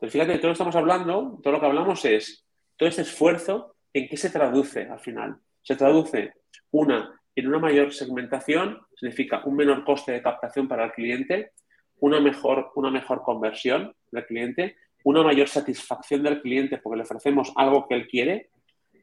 Entonces, 0.04 0.20
fíjate, 0.20 0.32
de 0.32 0.38
todo 0.38 0.48
lo 0.48 0.52
que 0.52 0.58
estamos 0.58 0.76
hablando, 0.76 1.40
todo 1.42 1.54
lo 1.54 1.60
que 1.60 1.66
hablamos 1.66 2.04
es 2.04 2.44
todo 2.76 2.88
este 2.88 3.02
esfuerzo, 3.02 3.76
¿en 3.92 4.06
qué 4.06 4.18
se 4.18 4.28
traduce 4.28 4.82
al 4.82 5.00
final? 5.00 5.36
Se 5.62 5.76
traduce, 5.76 6.34
una, 6.72 7.18
en 7.34 7.48
una 7.48 7.58
mayor 7.58 7.90
segmentación, 7.90 8.80
significa 8.94 9.42
un 9.46 9.56
menor 9.56 9.82
coste 9.82 10.12
de 10.12 10.20
captación 10.20 10.68
para 10.68 10.84
el 10.84 10.92
cliente, 10.92 11.52
una 12.00 12.20
mejor, 12.20 12.70
una 12.74 12.90
mejor 12.90 13.22
conversión 13.22 13.94
del 14.12 14.26
cliente, 14.26 14.76
una 15.04 15.22
mayor 15.22 15.48
satisfacción 15.48 16.22
del 16.22 16.42
cliente 16.42 16.76
porque 16.78 16.98
le 16.98 17.04
ofrecemos 17.04 17.50
algo 17.56 17.88
que 17.88 17.94
él 17.94 18.06
quiere 18.06 18.50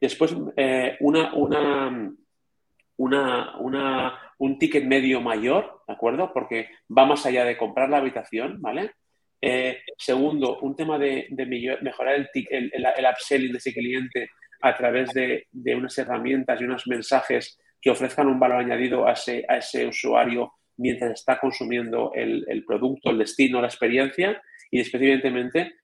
Después, 0.00 0.36
eh, 0.56 0.96
una, 0.98 1.32
una, 1.34 2.14
una, 2.98 4.18
un 4.38 4.58
ticket 4.58 4.84
medio 4.84 5.20
mayor, 5.20 5.82
¿de 5.86 5.94
acuerdo? 5.94 6.32
Porque 6.32 6.70
va 6.96 7.06
más 7.06 7.24
allá 7.24 7.44
de 7.44 7.56
comprar 7.56 7.88
la 7.88 7.98
habitación, 7.98 8.60
¿vale? 8.60 8.94
Eh, 9.44 9.82
segundo, 9.98 10.60
un 10.60 10.76
tema 10.76 10.98
de, 11.00 11.26
mejorar 11.82 12.14
el, 12.14 12.30
el, 12.48 12.72
el, 12.72 13.04
upselling 13.04 13.50
de 13.50 13.58
ese 13.58 13.74
cliente 13.74 14.30
a 14.60 14.76
través 14.76 15.12
de, 15.12 15.48
unas 15.74 15.98
herramientas 15.98 16.60
y 16.60 16.64
unos 16.64 16.86
mensajes 16.86 17.58
que 17.80 17.90
ofrezcan 17.90 18.28
un 18.28 18.38
valor 18.38 18.60
añadido 18.60 19.04
a 19.06 19.14
ese, 19.14 19.86
usuario 19.86 20.52
mientras 20.76 21.10
está 21.12 21.40
consumiendo 21.40 22.12
el, 22.14 22.44
el, 22.48 22.64
producto, 22.64 23.10
el 23.10 23.18
destino, 23.18 23.60
la 23.60 23.66
experiencia. 23.66 24.40
Y 24.70 24.78
después, 24.78 25.02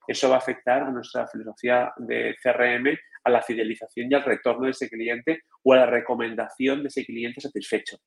eso 0.07 0.29
va 0.29 0.37
a 0.37 0.39
afectar 0.39 0.83
a 0.85 0.91
nuestra 0.91 1.27
filosofía 1.27 1.93
de 1.97 2.37
CRM 2.41 2.97
a 3.25 3.31
la 3.31 3.43
fidelización 3.43 4.07
y 4.09 4.15
al 4.15 4.23
retorno 4.23 4.67
de 4.67 4.71
ese 4.71 4.89
cliente 4.89 5.43
o 5.65 5.73
a 5.73 5.79
la 5.79 5.87
recomendación 5.87 6.83
de 6.83 6.89
ese 6.89 7.05
cliente 7.05 7.41
satisfecho. 7.41 7.99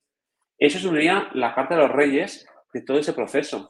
Eso 0.58 0.80
sería 0.80 1.30
la 1.34 1.54
carta 1.54 1.76
de 1.76 1.82
los 1.82 1.92
reyes 1.92 2.48
de 2.74 2.82
todo 2.84 3.00
ese 3.00 3.14
proceso. 3.14 3.70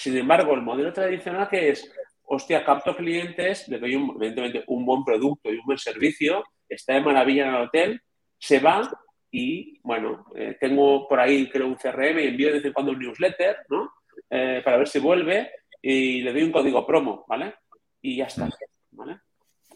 Sin 0.00 0.16
embargo, 0.16 0.54
el 0.54 0.62
modelo 0.62 0.94
tradicional 0.94 1.46
que 1.46 1.68
es, 1.68 1.92
hostia, 2.22 2.64
capto 2.64 2.96
clientes, 2.96 3.68
le 3.68 3.78
doy 3.78 3.96
un, 3.96 4.16
evidentemente 4.16 4.64
un 4.68 4.86
buen 4.86 5.04
producto 5.04 5.52
y 5.52 5.56
un 5.56 5.66
buen 5.66 5.76
servicio, 5.76 6.42
está 6.66 6.94
de 6.94 7.02
maravilla 7.02 7.48
en 7.48 7.54
el 7.54 7.62
hotel, 7.62 8.00
se 8.38 8.60
va 8.60 8.90
y, 9.30 9.78
bueno, 9.82 10.24
eh, 10.34 10.56
tengo 10.58 11.06
por 11.06 11.20
ahí, 11.20 11.50
creo, 11.50 11.66
un 11.66 11.74
CRM 11.74 12.18
y 12.18 12.28
envío 12.28 12.46
de 12.46 12.54
vez 12.54 12.64
en 12.64 12.72
cuando 12.72 12.92
un 12.92 12.98
newsletter, 12.98 13.58
¿no? 13.68 13.92
Eh, 14.30 14.62
para 14.64 14.78
ver 14.78 14.88
si 14.88 15.00
vuelve 15.00 15.50
y 15.82 16.22
le 16.22 16.32
doy 16.32 16.44
un 16.44 16.52
código 16.52 16.86
promo, 16.86 17.26
¿vale? 17.28 17.56
Y 18.00 18.16
ya 18.16 18.24
está, 18.24 18.48
¿vale? 18.92 19.18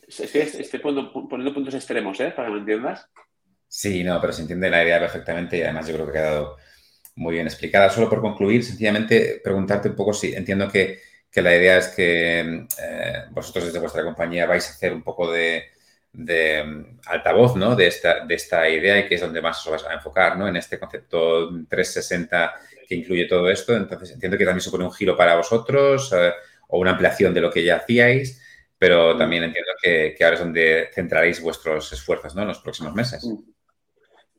Estoy, 0.09 0.81
poniendo, 0.81 1.13
puntos 1.53 1.75
extremos, 1.75 2.19
¿eh? 2.21 2.31
Para 2.35 2.49
que 2.49 2.55
me 2.55 2.61
entiendas. 2.61 3.11
Sí, 3.69 4.03
no, 4.03 4.19
pero 4.23 4.33
se 4.33 4.41
entiende 4.41 4.71
la 4.71 4.83
idea 4.83 5.01
perfectamente 5.01 5.59
y 5.59 5.63
además 5.63 5.87
yo 5.87 5.95
creo 5.97 6.07
que 6.07 6.19
ha 6.19 6.23
quedado 6.23 6.57
muy 7.17 7.35
bien 7.35 7.47
explicada. 7.47 7.91
Solo 7.91 8.09
por 8.09 8.21
concluir, 8.21 8.65
sencillamente 8.65 9.41
preguntarte 9.43 9.89
un 9.89 9.97
poco 9.97 10.13
si 10.13 10.35
entiendo 10.35 10.69
que, 10.71 11.01
la 11.35 11.57
idea 11.57 11.79
es 11.79 11.89
que 11.89 12.41
eh, 12.81 13.25
vosotros 13.31 13.65
desde 13.65 13.81
vuestra 13.81 14.05
compañía 14.05 14.47
vais 14.47 14.69
a 14.69 14.73
hacer 14.73 14.93
un 14.93 15.03
poco 15.03 15.33
de, 15.33 15.65
altavoz 17.07 17.57
¿no? 17.57 17.75
de, 17.75 17.89
esta, 17.89 18.25
de 18.25 18.35
esta 18.37 18.69
idea 18.69 19.01
y 19.01 19.09
que 19.09 19.17
es 19.17 19.21
donde 19.21 19.43
más 19.43 19.67
os 19.67 19.73
vais 19.73 19.85
a 19.85 19.95
enfocar, 19.95 20.39
¿no? 20.39 20.47
En 20.47 20.55
este 20.55 20.79
concepto 20.79 21.51
360 21.69 22.55
que 22.89 22.95
incluye 22.95 23.27
todo 23.27 23.51
esto. 23.51 23.77
Entonces 23.77 24.13
entiendo 24.13 24.39
que 24.39 24.45
también 24.45 24.61
supone 24.61 24.85
un 24.85 24.93
giro 24.93 25.17
para 25.17 25.35
vosotros 25.37 26.13
eh, 26.17 26.33
o 26.69 26.79
una 26.79 26.93
ampliación 26.93 27.35
de 27.35 27.41
lo 27.41 27.51
que 27.51 27.65
ya 27.65 27.77
hacíais 27.79 28.41
pero 28.85 29.17
también 29.17 29.45
entiendo 29.45 29.73
que, 29.81 30.15
ahora 30.21 30.35
es 30.35 30.41
donde 30.41 30.91
centraréis 30.93 31.41
vuestros 31.41 31.91
esfuerzos 31.93 32.35
¿no? 32.35 32.43
en 32.43 32.49
los 32.49 32.59
próximos 32.59 32.93
meses. 32.95 33.27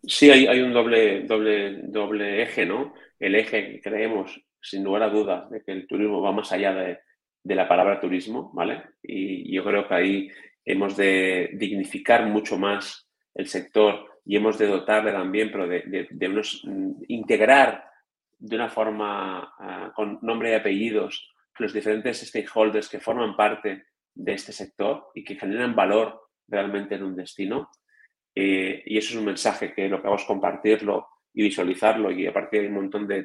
Sí, 0.08 0.30
hay, 0.30 0.62
un 0.62 0.74
doble, 0.74 1.22
doble, 1.24 1.82
doble 1.84 2.42
eje, 2.42 2.66
¿no? 2.66 2.94
El 3.20 3.36
eje 3.36 3.72
que 3.72 3.82
creemos, 3.82 4.40
sin 4.62 4.84
lugar 4.84 5.04
a 5.04 5.10
dudas, 5.10 5.50
de 5.50 5.64
que 5.64 5.72
el 5.72 5.88
turismo 5.88 6.22
va 6.22 6.32
más 6.32 6.52
allá 6.52 6.74
de, 6.74 7.00
la 7.56 7.68
palabra 7.68 8.00
turismo, 8.00 8.52
¿vale? 8.54 8.84
Y 9.04 9.54
yo 9.54 9.64
creo 9.64 9.88
que 9.88 9.94
ahí 9.94 10.30
hemos 10.64 10.98
de 10.98 11.52
dignificar 11.54 12.26
mucho 12.26 12.58
más 12.58 13.08
el 13.34 13.48
sector 13.48 14.22
y 14.26 14.36
hemos 14.36 14.58
de 14.58 14.68
dotarle 14.68 15.12
también, 15.12 15.52
pero 15.52 15.68
de, 15.68 16.28
unos, 16.28 16.62
mm, 16.66 17.04
integrar 17.08 17.86
de 18.38 18.56
una 18.56 18.70
forma 18.70 19.54
ah, 19.60 19.92
con 19.96 20.20
nombre 20.22 20.52
y 20.52 20.54
apellidos 20.56 21.32
los 21.58 21.74
diferentes 21.74 22.20
stakeholders 22.22 22.90
que 22.90 23.00
forman 23.00 23.36
parte 23.36 23.86
de 24.14 24.34
este 24.34 24.52
sector 24.52 25.08
y 25.14 25.24
que 25.24 25.36
generan 25.36 25.76
valor 25.76 26.30
realmente 26.48 26.96
en 26.96 27.04
un 27.04 27.16
destino. 27.16 27.70
Eh, 28.36 28.84
y 28.86 28.98
eso 28.98 29.12
es 29.12 29.16
un 29.16 29.26
mensaje 29.26 29.74
que 29.74 29.88
lo 29.88 30.02
que 30.02 30.08
hago 30.08 30.18
es 30.18 30.26
compartirlo 30.26 31.08
y 31.34 31.44
visualizarlo 31.44 32.12
y 32.12 32.28
a 32.28 32.34
partir 32.34 32.62
de 32.62 32.68
un 32.68 32.76
montón 32.76 33.08
de, 33.08 33.24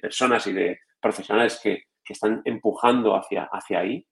personas 0.00 0.46
y 0.46 0.52
de 0.52 0.78
profesionales 1.00 1.58
que, 1.62 1.84
están 2.06 2.42
empujando 2.44 3.16
hacia, 3.16 3.44
hacia 3.44 3.80
ahí. 3.80 4.06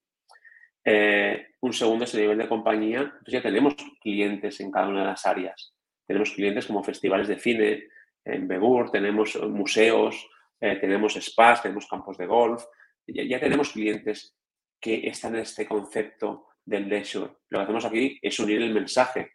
Eh, 0.82 1.48
un 1.60 1.74
segundo 1.74 2.06
es 2.06 2.14
el 2.14 2.22
nivel 2.22 2.38
de 2.38 2.48
compañía. 2.48 3.12
Pues 3.22 3.34
ya 3.34 3.42
tenemos 3.42 3.74
clientes 4.00 4.58
en 4.60 4.70
cada 4.70 4.88
una 4.88 5.00
de 5.00 5.06
las 5.08 5.26
áreas. 5.26 5.74
Tenemos 6.06 6.30
clientes 6.30 6.66
como 6.66 6.82
festivales 6.82 7.28
de 7.28 7.38
cine 7.38 7.88
en 8.24 8.48
Begur, 8.48 8.90
tenemos 8.90 9.38
museos, 9.42 10.26
eh, 10.58 10.76
tenemos 10.76 11.14
spas, 11.14 11.62
tenemos 11.62 11.86
campos 11.86 12.16
de 12.16 12.26
golf. 12.26 12.64
Ya, 13.06 13.40
tenemos 13.40 13.72
clientes 13.72 14.36
que 14.80 15.06
están 15.06 15.34
en 15.34 15.42
este 15.42 15.66
concepto 15.66 16.46
del 16.64 16.88
leisure. 16.88 17.32
Lo 17.50 17.58
que 17.58 17.62
hacemos 17.64 17.84
aquí 17.84 18.18
es 18.22 18.38
unir 18.38 18.62
el 18.62 18.72
mensaje 18.72 19.32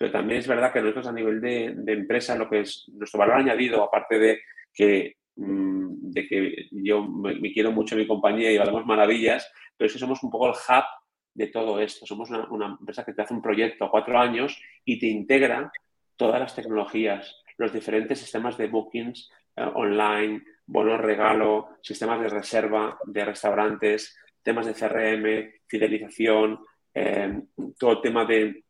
pero 0.00 0.12
también 0.12 0.40
es 0.40 0.48
verdad 0.48 0.72
que 0.72 0.80
nosotros 0.80 1.08
a 1.08 1.12
nivel 1.12 1.42
de, 1.42 1.92
empresa, 1.92 2.34
lo 2.34 2.48
que 2.48 2.60
es 2.60 2.88
nuestro 2.88 3.18
valor 3.18 3.36
añadido, 3.36 3.84
aparte 3.84 4.18
de 4.18 4.40
que, 4.72 5.16
mm, 5.36 6.10
de 6.10 6.26
que 6.26 6.68
yo 6.70 7.02
me, 7.02 7.52
quiero 7.52 7.70
mucho 7.70 7.96
mi 7.96 8.06
compañía 8.06 8.50
y 8.50 8.56
valemos 8.56 8.86
maravillas, 8.86 9.52
pero 9.76 9.86
es 9.86 9.92
que 9.92 9.98
somos 9.98 10.22
un 10.22 10.30
poco 10.30 10.46
el 10.46 10.54
hub 10.54 10.84
de 11.34 11.48
todo 11.48 11.78
esto. 11.80 12.06
Somos 12.06 12.30
una, 12.30 12.78
empresa 12.80 13.04
que 13.04 13.12
te 13.12 13.20
hace 13.20 13.34
un 13.34 13.42
proyecto 13.42 13.84
a 13.84 13.90
cuatro 13.90 14.18
años 14.18 14.58
y 14.86 14.98
te 14.98 15.08
integra 15.08 15.70
todas 16.16 16.40
las 16.40 16.54
tecnologías, 16.54 17.36
los 17.58 17.70
diferentes 17.70 18.20
sistemas 18.20 18.56
de 18.56 18.68
bookings 18.68 19.30
eh, 19.54 19.70
online, 19.74 20.42
bonos 20.64 20.98
regalo, 20.98 21.76
sistemas 21.82 22.22
de 22.22 22.28
reserva 22.30 22.98
de 23.04 23.22
restaurantes, 23.22 24.18
temas 24.42 24.64
de 24.64 24.72
CRM, 24.72 25.60
fidelización, 25.66 26.58
eh, 26.94 27.42
todo 27.78 27.92
el 27.92 28.00
tema 28.00 28.24
de 28.24 28.64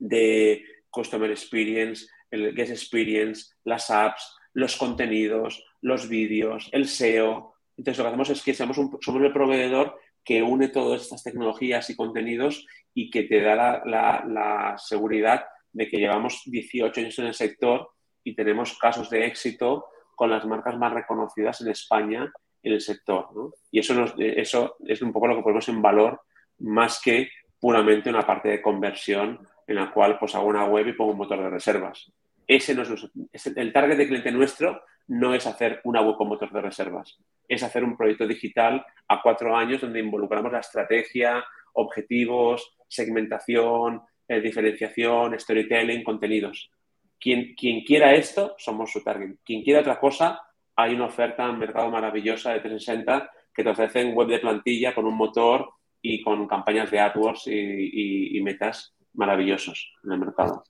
de 0.00 0.64
Customer 0.90 1.30
Experience, 1.30 2.06
el 2.30 2.52
Guest 2.54 2.72
Experience, 2.72 3.54
las 3.64 3.90
apps, 3.90 4.36
los 4.54 4.76
contenidos, 4.76 5.64
los 5.80 6.08
vídeos, 6.08 6.68
el 6.72 6.88
SEO. 6.88 7.54
Entonces, 7.76 7.98
lo 7.98 8.04
que 8.04 8.08
hacemos 8.08 8.30
es 8.30 8.42
que 8.42 8.54
somos, 8.54 8.76
somos 9.00 9.22
el 9.22 9.32
proveedor 9.32 10.00
que 10.24 10.42
une 10.42 10.68
todas 10.68 11.02
estas 11.02 11.22
tecnologías 11.22 11.88
y 11.90 11.96
contenidos 11.96 12.66
y 12.94 13.10
que 13.10 13.24
te 13.24 13.40
da 13.40 13.82
la, 13.84 14.76
seguridad 14.78 15.44
de 15.72 15.88
que 15.88 15.98
llevamos 15.98 16.42
18 16.46 17.00
años 17.00 17.18
en 17.18 17.26
el 17.26 17.34
sector 17.34 17.90
y 18.24 18.34
tenemos 18.34 18.76
casos 18.76 19.08
de 19.08 19.26
éxito 19.26 19.86
con 20.14 20.30
las 20.30 20.44
marcas 20.44 20.76
más 20.76 20.92
reconocidas 20.92 21.60
en 21.60 21.68
España 21.68 22.30
en 22.62 22.72
el 22.72 22.80
sector. 22.80 23.28
Y 23.70 23.78
eso, 23.78 24.14
eso 24.18 24.76
es 24.86 25.00
un 25.00 25.12
poco 25.12 25.28
lo 25.28 25.36
que 25.36 25.42
ponemos 25.42 25.68
en 25.68 25.80
valor 25.80 26.20
más 26.58 27.00
que 27.02 27.30
puramente 27.58 28.10
una 28.10 28.26
parte 28.26 28.50
de 28.50 28.62
conversión 28.62 29.46
en 29.70 29.76
la 29.76 29.92
cual 29.92 30.18
pues 30.18 30.34
hago 30.34 30.48
una 30.48 30.64
web 30.64 30.88
y 30.88 30.92
pongo 30.94 31.12
un 31.12 31.18
motor 31.18 31.40
de 31.40 31.48
reservas. 31.48 32.10
Ese 32.44 32.74
no 32.74 32.82
es, 32.82 33.46
el 33.56 33.72
target 33.72 33.96
de 33.96 34.08
cliente 34.08 34.32
nuestro 34.32 34.82
no 35.06 35.32
es 35.32 35.46
hacer 35.46 35.80
una 35.84 36.02
web 36.02 36.16
con 36.16 36.26
motor 36.26 36.50
de 36.50 36.60
reservas, 36.60 37.20
es 37.46 37.62
hacer 37.62 37.84
un 37.84 37.96
proyecto 37.96 38.26
digital 38.26 38.84
a 39.06 39.22
cuatro 39.22 39.56
años 39.56 39.80
donde 39.80 40.00
involucramos 40.00 40.50
la 40.50 40.58
estrategia, 40.58 41.44
objetivos, 41.74 42.76
segmentación, 42.88 44.02
eh, 44.26 44.40
diferenciación, 44.40 45.38
storytelling, 45.38 46.02
contenidos. 46.02 46.72
Quien, 47.20 47.54
quien 47.54 47.82
quiera 47.84 48.12
esto, 48.14 48.56
somos 48.58 48.90
su 48.90 49.04
target. 49.04 49.36
Quien 49.44 49.62
quiera 49.62 49.80
otra 49.80 50.00
cosa, 50.00 50.40
hay 50.74 50.94
una 50.94 51.06
oferta 51.06 51.48
en 51.48 51.60
mercado 51.60 51.88
maravillosa 51.90 52.54
de 52.54 52.60
360 52.60 53.30
que 53.54 53.62
te 53.62 53.70
ofrecen 53.70 54.16
web 54.16 54.26
de 54.26 54.40
plantilla 54.40 54.96
con 54.96 55.06
un 55.06 55.16
motor 55.16 55.70
y 56.02 56.22
con 56.22 56.48
campañas 56.48 56.90
de 56.90 56.98
AdWords 56.98 57.46
y 57.46 58.40
metas 58.42 58.96
maravillosos 59.14 59.92
en 60.04 60.12
el 60.12 60.18
mercado. 60.20 60.64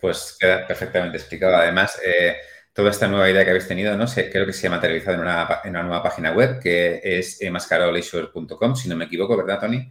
Pues 0.00 0.36
queda 0.38 0.66
perfectamente 0.66 1.16
explicado. 1.16 1.56
Además, 1.56 2.00
eh, 2.04 2.36
toda 2.72 2.90
esta 2.90 3.08
nueva 3.08 3.30
idea 3.30 3.44
que 3.44 3.50
habéis 3.50 3.68
tenido, 3.68 3.96
¿no? 3.96 4.06
sé 4.06 4.30
creo 4.30 4.46
que 4.46 4.52
se 4.52 4.66
ha 4.66 4.70
materializado 4.70 5.14
en 5.14 5.22
una, 5.22 5.60
en 5.64 5.70
una 5.70 5.82
nueva 5.82 6.02
página 6.02 6.32
web 6.32 6.60
que 6.60 7.00
es 7.02 7.38
mascarolleisure.com, 7.50 8.76
si 8.76 8.88
no 8.88 8.96
me 8.96 9.06
equivoco, 9.06 9.36
¿verdad, 9.36 9.60
Tony? 9.60 9.88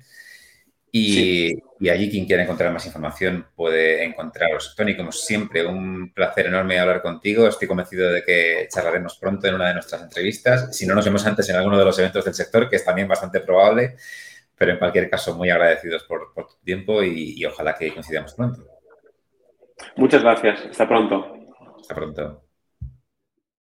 Y, 0.96 1.54
y, 1.80 1.90
allí 1.90 2.08
quien 2.08 2.28
quiera 2.28 2.44
encontrar 2.44 2.72
más 2.72 2.86
información 2.86 3.48
puede 3.56 4.04
encontraros. 4.04 4.76
Tony, 4.78 4.96
como 4.96 5.12
siempre, 5.12 5.66
un 5.66 6.14
placer 6.14 6.46
enorme 6.46 6.78
hablar 6.78 7.02
contigo. 7.02 7.48
Estoy 7.48 7.68
convencido 7.68 8.12
de 8.12 8.24
que 8.24 8.68
charlaremos 8.72 9.18
pronto 9.18 9.48
en 9.48 9.56
una 9.56 9.70
de 9.70 9.74
nuestras 9.74 10.04
entrevistas. 10.04 10.78
Si 10.78 10.86
no 10.86 10.94
nos 10.94 11.04
vemos 11.04 11.26
antes 11.26 11.50
en 11.50 11.56
alguno 11.56 11.80
de 11.80 11.86
los 11.86 11.98
eventos 11.98 12.24
del 12.26 12.36
sector, 12.36 12.70
que 12.70 12.76
es 12.76 12.86
también 12.86 13.08
bastante 13.08 13.40
probable. 13.40 13.96
Pero 14.63 14.76
en 14.76 14.80
cualquier 14.80 15.10
caso, 15.10 15.36
muy 15.36 15.49
agradecidos 15.49 16.06
por, 16.06 16.34
tu 16.34 16.56
tiempo 16.63 17.04
y, 17.04 17.34
y 17.36 17.45
ojalá 17.45 17.76
que 17.76 17.91
coincidamos 17.91 18.34
pronto. 18.34 18.65
Muchas 19.97 20.23
gracias. 20.23 20.67
Hasta 20.67 20.88
pronto. 20.88 21.36
Hasta 21.82 21.93
pronto. 21.93 22.43